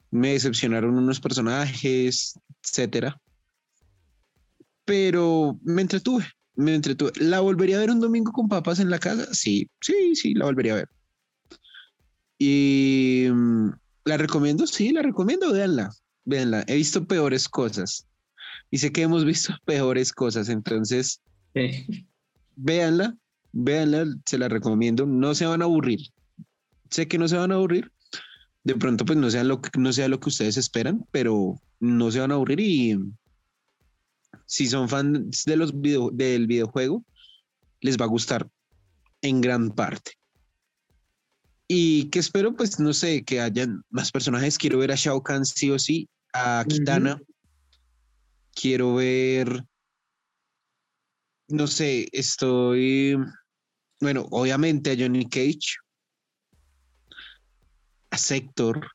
[0.09, 3.19] Me decepcionaron unos personajes, etcétera.
[4.85, 6.25] Pero me entretuve,
[6.55, 7.11] me entretuve.
[7.15, 9.27] ¿La volvería a ver un domingo con papas en la casa?
[9.33, 10.89] Sí, sí, sí, la volvería a ver.
[12.37, 13.69] Y mm,
[14.05, 15.91] la recomiendo, sí, la recomiendo, véanla,
[16.25, 16.63] véanla.
[16.67, 18.07] He visto peores cosas.
[18.69, 21.21] Y sé que hemos visto peores cosas, entonces
[21.53, 22.07] Sí.
[22.55, 23.15] véanla,
[23.51, 25.99] véanla, se la recomiendo, no se van a aburrir.
[26.89, 27.91] Sé que no se van a aburrir.
[28.63, 32.11] De pronto, pues no sea lo que, no sea lo que ustedes esperan, pero no
[32.11, 32.97] se van a aburrir y
[34.51, 37.05] si son fans de los video, del videojuego,
[37.79, 38.49] les va a gustar
[39.21, 40.11] en gran parte.
[41.69, 44.57] Y que espero, pues no sé, que hayan más personajes.
[44.57, 47.21] Quiero ver a Shao Kahn sí o sí, a Kitana.
[48.53, 49.63] Quiero ver
[51.47, 53.15] no sé, estoy,
[54.01, 55.77] bueno, obviamente a Johnny Cage,
[58.09, 58.85] a Sector,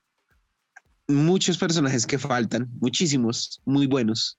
[1.08, 4.38] muchos personajes que faltan, muchísimos, muy buenos,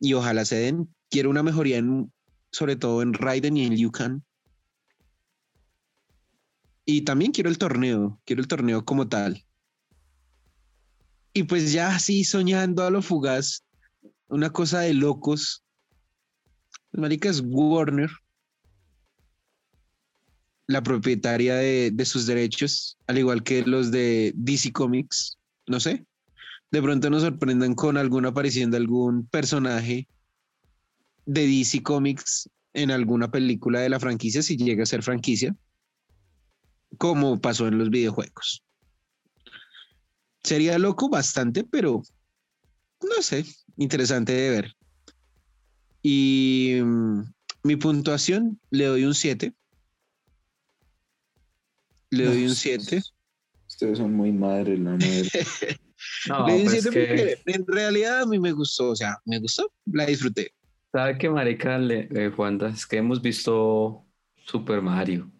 [0.00, 0.94] y ojalá se den.
[1.10, 2.12] Quiero una mejoría en,
[2.50, 3.92] sobre todo en Raiden y en Liu.
[6.86, 9.44] Y también quiero el torneo, quiero el torneo como tal.
[11.32, 13.64] Y pues ya así soñando a lo fugaz,
[14.28, 15.64] una cosa de locos,
[16.92, 18.10] marica es Warner,
[20.66, 26.06] la propietaria de, de sus derechos, al igual que los de DC Comics, no sé.
[26.74, 30.08] De pronto nos sorprendan con alguna aparición de algún personaje
[31.24, 35.54] de DC Comics en alguna película de la franquicia, si llega a ser franquicia,
[36.98, 38.64] como pasó en los videojuegos.
[40.42, 42.02] Sería loco bastante, pero
[43.02, 43.44] no sé,
[43.76, 44.76] interesante de ver.
[46.02, 47.20] Y mm,
[47.62, 49.54] mi puntuación le doy un 7.
[52.10, 53.00] Le doy un 7.
[53.74, 55.28] Ustedes son muy madres, la madre.
[56.28, 59.72] No, pues 7 que, porque en realidad a mí me gustó, o sea, me gustó,
[59.86, 60.52] la disfruté.
[60.92, 62.68] ¿sabe qué, marica, le, eh, Juanda?
[62.68, 64.04] Es que hemos visto
[64.46, 65.30] Super Mario.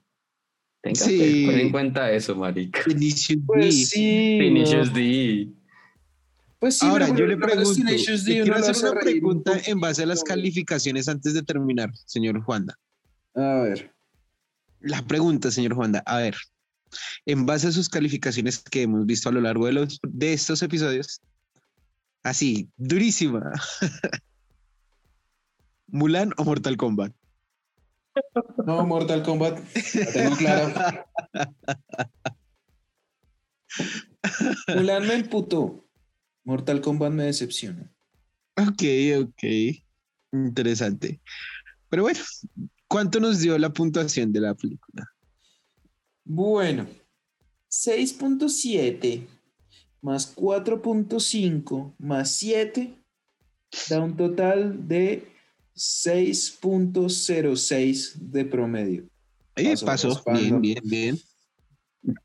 [0.83, 1.47] Tenga Sí.
[1.49, 2.83] ten en cuenta eso, marica.
[2.87, 3.43] Tenacious D.
[3.47, 4.39] Pues sí.
[4.41, 4.95] Tenacious no.
[4.95, 5.49] D.
[6.59, 8.99] Pues sí, Ahora, pero yo le menos pregunto, D le quiero hacer hace una un
[8.99, 12.79] pregunta en base a las calificaciones antes de terminar, señor Juanda.
[13.35, 13.93] A ver.
[14.81, 16.37] La pregunta, señor Juanda, a ver,
[17.27, 20.63] en base a sus calificaciones que hemos visto a lo largo de, los, de estos
[20.63, 21.21] episodios,
[22.23, 23.53] así, durísima.
[25.87, 27.15] ¿Mulan o Mortal Kombat?
[28.67, 29.61] No, Mortal Kombat.
[29.95, 31.07] La tengo claro.
[34.75, 35.87] Mulan me emputó.
[36.45, 37.91] Mortal Kombat me decepciona.
[38.57, 38.83] Ok,
[39.21, 39.43] ok.
[40.33, 41.21] Interesante.
[41.89, 42.21] Pero bueno,
[42.89, 45.14] ¿cuánto nos dio la puntuación de la película?
[46.25, 46.87] Bueno,
[47.71, 49.27] 6.7
[50.01, 52.95] más 4.5 más 7
[53.89, 55.27] da un total de
[55.77, 59.05] 6.06 de promedio.
[59.57, 60.61] Eh, Pasó, pasó, raspando.
[60.61, 61.17] bien, bien, bien.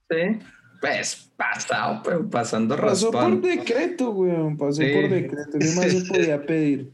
[0.09, 0.39] Sí.
[0.81, 3.47] Pues pasado, pero pasando Pasó por raspando.
[3.47, 4.55] decreto, weón.
[4.57, 4.87] Pasó Sí.
[4.93, 5.57] por decreto.
[5.59, 6.93] ¿Qué más se podía pedir?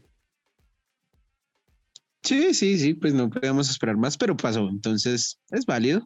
[2.22, 6.04] Sí, sí, sí, pues no podíamos esperar más, pero pasó, entonces es válido.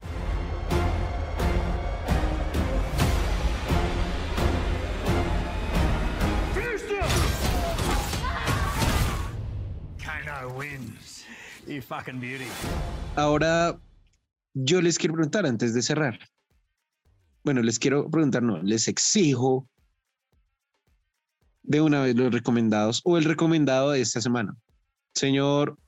[13.16, 13.78] Ahora,
[14.54, 16.18] yo les quiero preguntar antes de cerrar.
[17.44, 19.66] Bueno, les quiero preguntar, no, les exijo
[21.62, 24.54] de una vez los recomendados o el recomendado de esta semana.
[25.14, 25.78] Señor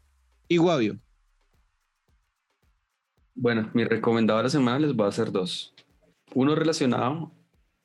[0.48, 0.98] Iguavio,
[3.34, 5.74] Bueno, mi recomendado de la semana les voy a hacer dos.
[6.34, 7.32] uno relacionado,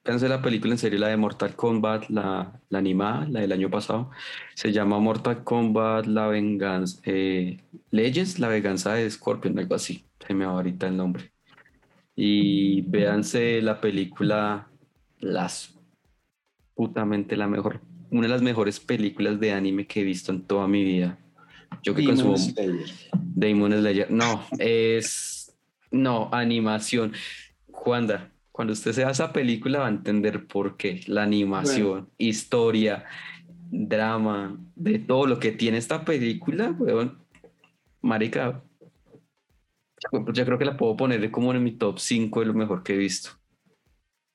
[0.08, 3.70] fíjense la película en serio, la de Mortal Kombat, la, la animada, la del año
[3.70, 4.10] pasado,
[4.56, 7.60] se llama Mortal Kombat, la venganza, eh,
[7.92, 11.30] Leyes, la venganza de Scorpion, algo así, se me va ahorita el nombre.
[12.16, 14.70] Y véanse la película,
[15.20, 15.78] las
[16.74, 20.70] putamente la mejor, una de las mejores películas de anime que he visto en toda
[20.70, 21.20] mi vida.
[21.84, 22.90] Yo que Demon consumo Slayer.
[23.14, 24.10] Demon Slayer.
[24.10, 25.54] No, es.
[25.92, 27.12] No, animación.
[27.72, 31.02] Juanda, cuando usted se vea esa película va a entender por qué.
[31.06, 33.06] La animación, historia,
[33.70, 37.20] drama, de todo lo que tiene esta película, weón.
[38.02, 38.64] Marica.
[40.12, 42.82] Yo yo creo que la puedo poner como en mi top 5 de lo mejor
[42.82, 43.30] que he visto.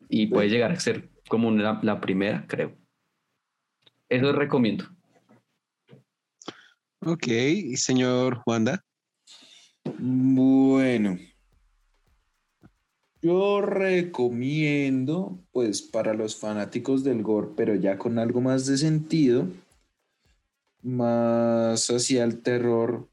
[0.08, 2.76] Y puede llegar a ser como una- la primera, creo.
[4.08, 4.84] Eso les recomiendo.
[7.04, 7.26] Ok,
[7.74, 8.84] señor Juanda.
[9.98, 11.18] Bueno.
[13.22, 19.46] Yo recomiendo, pues para los fanáticos del gore, pero ya con algo más de sentido,
[20.82, 23.08] más hacia el terror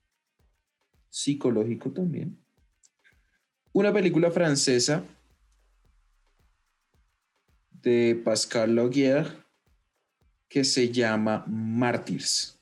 [1.11, 2.37] psicológico también.
[3.71, 5.03] Una película francesa
[7.83, 9.27] de Pascal Laugier
[10.47, 12.59] que se llama Mártires.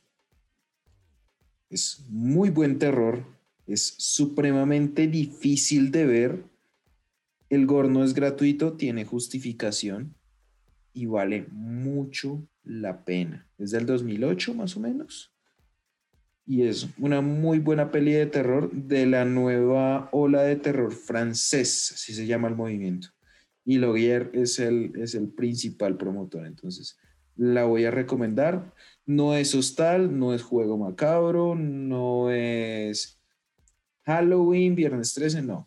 [1.70, 3.24] Es muy buen terror,
[3.66, 6.57] es supremamente difícil de ver.
[7.50, 10.16] El gore no es gratuito, tiene justificación
[10.94, 13.48] y vale mucho la pena.
[13.58, 15.34] Es del 2008 más o menos.
[16.46, 21.92] Y es una muy buena peli de terror de la nueva ola de terror francés,
[21.94, 23.10] así se llama el movimiento.
[23.66, 26.98] Y Logier es el, es el principal promotor, entonces
[27.36, 28.74] la voy a recomendar.
[29.06, 33.20] No es hostal, no es juego macabro, no es
[34.06, 35.67] Halloween, viernes 13, no.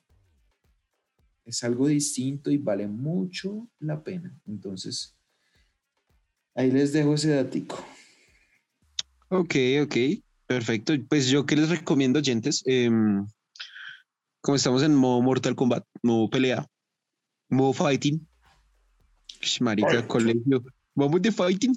[1.51, 4.33] Es algo distinto y vale mucho la pena.
[4.47, 5.17] Entonces,
[6.55, 7.85] ahí les dejo ese datico.
[9.31, 9.97] Ok, ok,
[10.47, 10.93] perfecto.
[11.09, 13.27] Pues yo que les recomiendo, oyentes, Em,
[14.41, 16.65] como estamos en modo Mortal Kombat, modo pelea,
[17.49, 18.25] modo fighting.
[19.61, 20.63] Marica, colegio.
[20.95, 21.75] Vamos de fighting.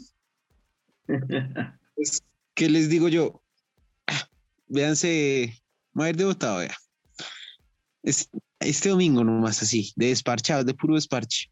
[1.95, 2.23] Pues,
[2.53, 3.41] ¿Qué les digo yo?
[4.05, 4.27] Ah,
[4.67, 5.63] Véanse,
[5.93, 6.75] voy a ir de botado, vea.
[8.03, 8.29] Es-
[8.63, 11.49] este domingo nomás así, de desparchados, de puro desparche.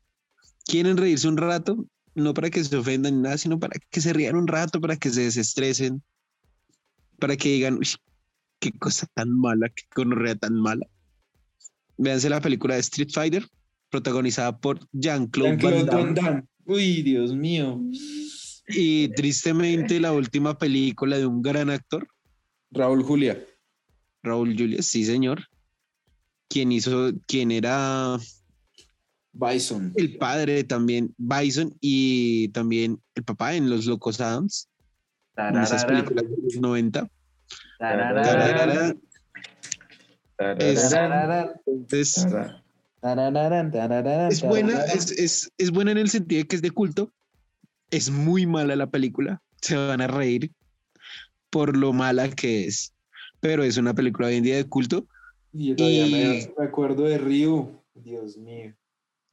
[0.65, 1.85] ¿Quieren reírse un rato?
[2.13, 4.97] No para que se ofendan ni nada, sino para que se rían un rato, para
[4.97, 6.03] que se desestresen,
[7.19, 7.87] para que digan, "Uy,
[8.61, 10.85] qué cosa tan mala, qué gonorrea tan mala.
[11.97, 13.45] Véanse la película de Street Fighter,
[13.89, 16.03] protagonizada por Jean-Claude Jean-Claude Van Damme.
[16.03, 16.43] Van Damme.
[16.65, 17.81] Uy, Dios mío.
[18.67, 22.07] Y tristemente la última película de un gran actor,
[22.71, 23.43] Raúl Julia.
[24.23, 25.47] Raúl Juliá, sí señor,
[26.51, 28.17] quien hizo, quien era
[29.33, 29.93] Bison.
[29.95, 34.67] el padre también, Bison, y también el papá en Los Locos Adams,
[35.37, 37.07] en esas películas de los 90.
[38.25, 38.95] Tararara.
[40.59, 40.91] Es-
[41.65, 42.17] Entonces,
[44.27, 47.11] es buena, es, es, es buena en el sentido de que es de culto.
[47.89, 49.41] Es muy mala la película.
[49.61, 50.51] Se van a reír
[51.49, 52.93] por lo mala que es.
[53.39, 55.07] Pero es una película hoy en día de culto.
[55.53, 57.81] Y yo todavía y- me, acuerdo de Ryu.
[57.93, 58.73] Dios mío.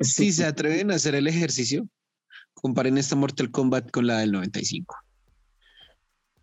[0.00, 1.88] Si se atreven a hacer el ejercicio,
[2.54, 4.96] comparen esta Mortal Kombat con la del 95.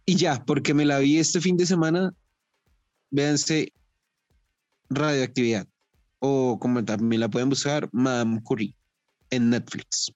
[0.06, 2.14] Y ya, porque me la vi este fin de semana,
[3.10, 3.74] véanse
[4.90, 5.68] Radioactividad.
[6.20, 8.76] O como también la pueden buscar, Madame Curie
[9.30, 10.12] en Netflix.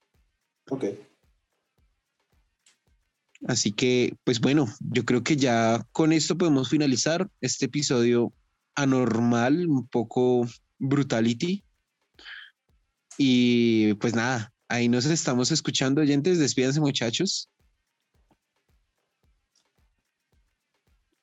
[0.70, 0.86] Ok.
[3.48, 8.34] Así que, pues bueno, yo creo que ya con esto podemos finalizar este episodio
[8.82, 10.48] anormal, un poco
[10.78, 11.64] brutality.
[13.18, 16.40] Y pues nada, ahí nos estamos escuchando, oyentes.
[16.40, 17.50] Despídanse, muchachos.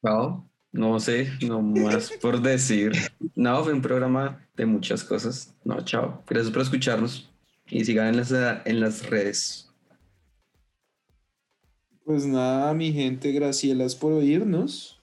[0.03, 2.93] No, no sé, no más por decir.
[3.35, 5.55] No, fue un programa de muchas cosas.
[5.65, 6.23] No, chao.
[6.29, 7.31] Gracias por escucharnos
[7.67, 9.69] y sigan en las, en las redes.
[12.05, 14.96] Pues nada, mi gente, gracias por oírnos.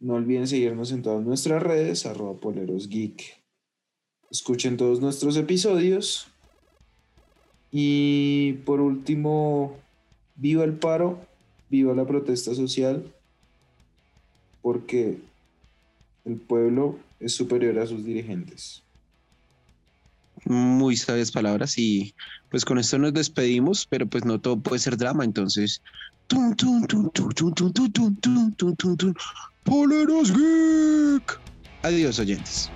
[0.00, 3.38] No olviden seguirnos en todas nuestras redes, arroba poleros geek.
[4.30, 6.28] Escuchen todos nuestros episodios.
[7.70, 9.76] Y por último,
[10.36, 11.18] viva el paro,
[11.68, 13.12] viva la protesta social,
[14.62, 15.18] porque
[16.24, 18.82] el pueblo es superior a sus dirigentes.
[20.46, 22.14] Muy sabias palabras y
[22.50, 25.82] pues con esto nos despedimos, pero pues no todo puede ser drama, entonces...
[29.64, 31.40] Poleros Geek.
[31.82, 32.70] Adiós oyentes.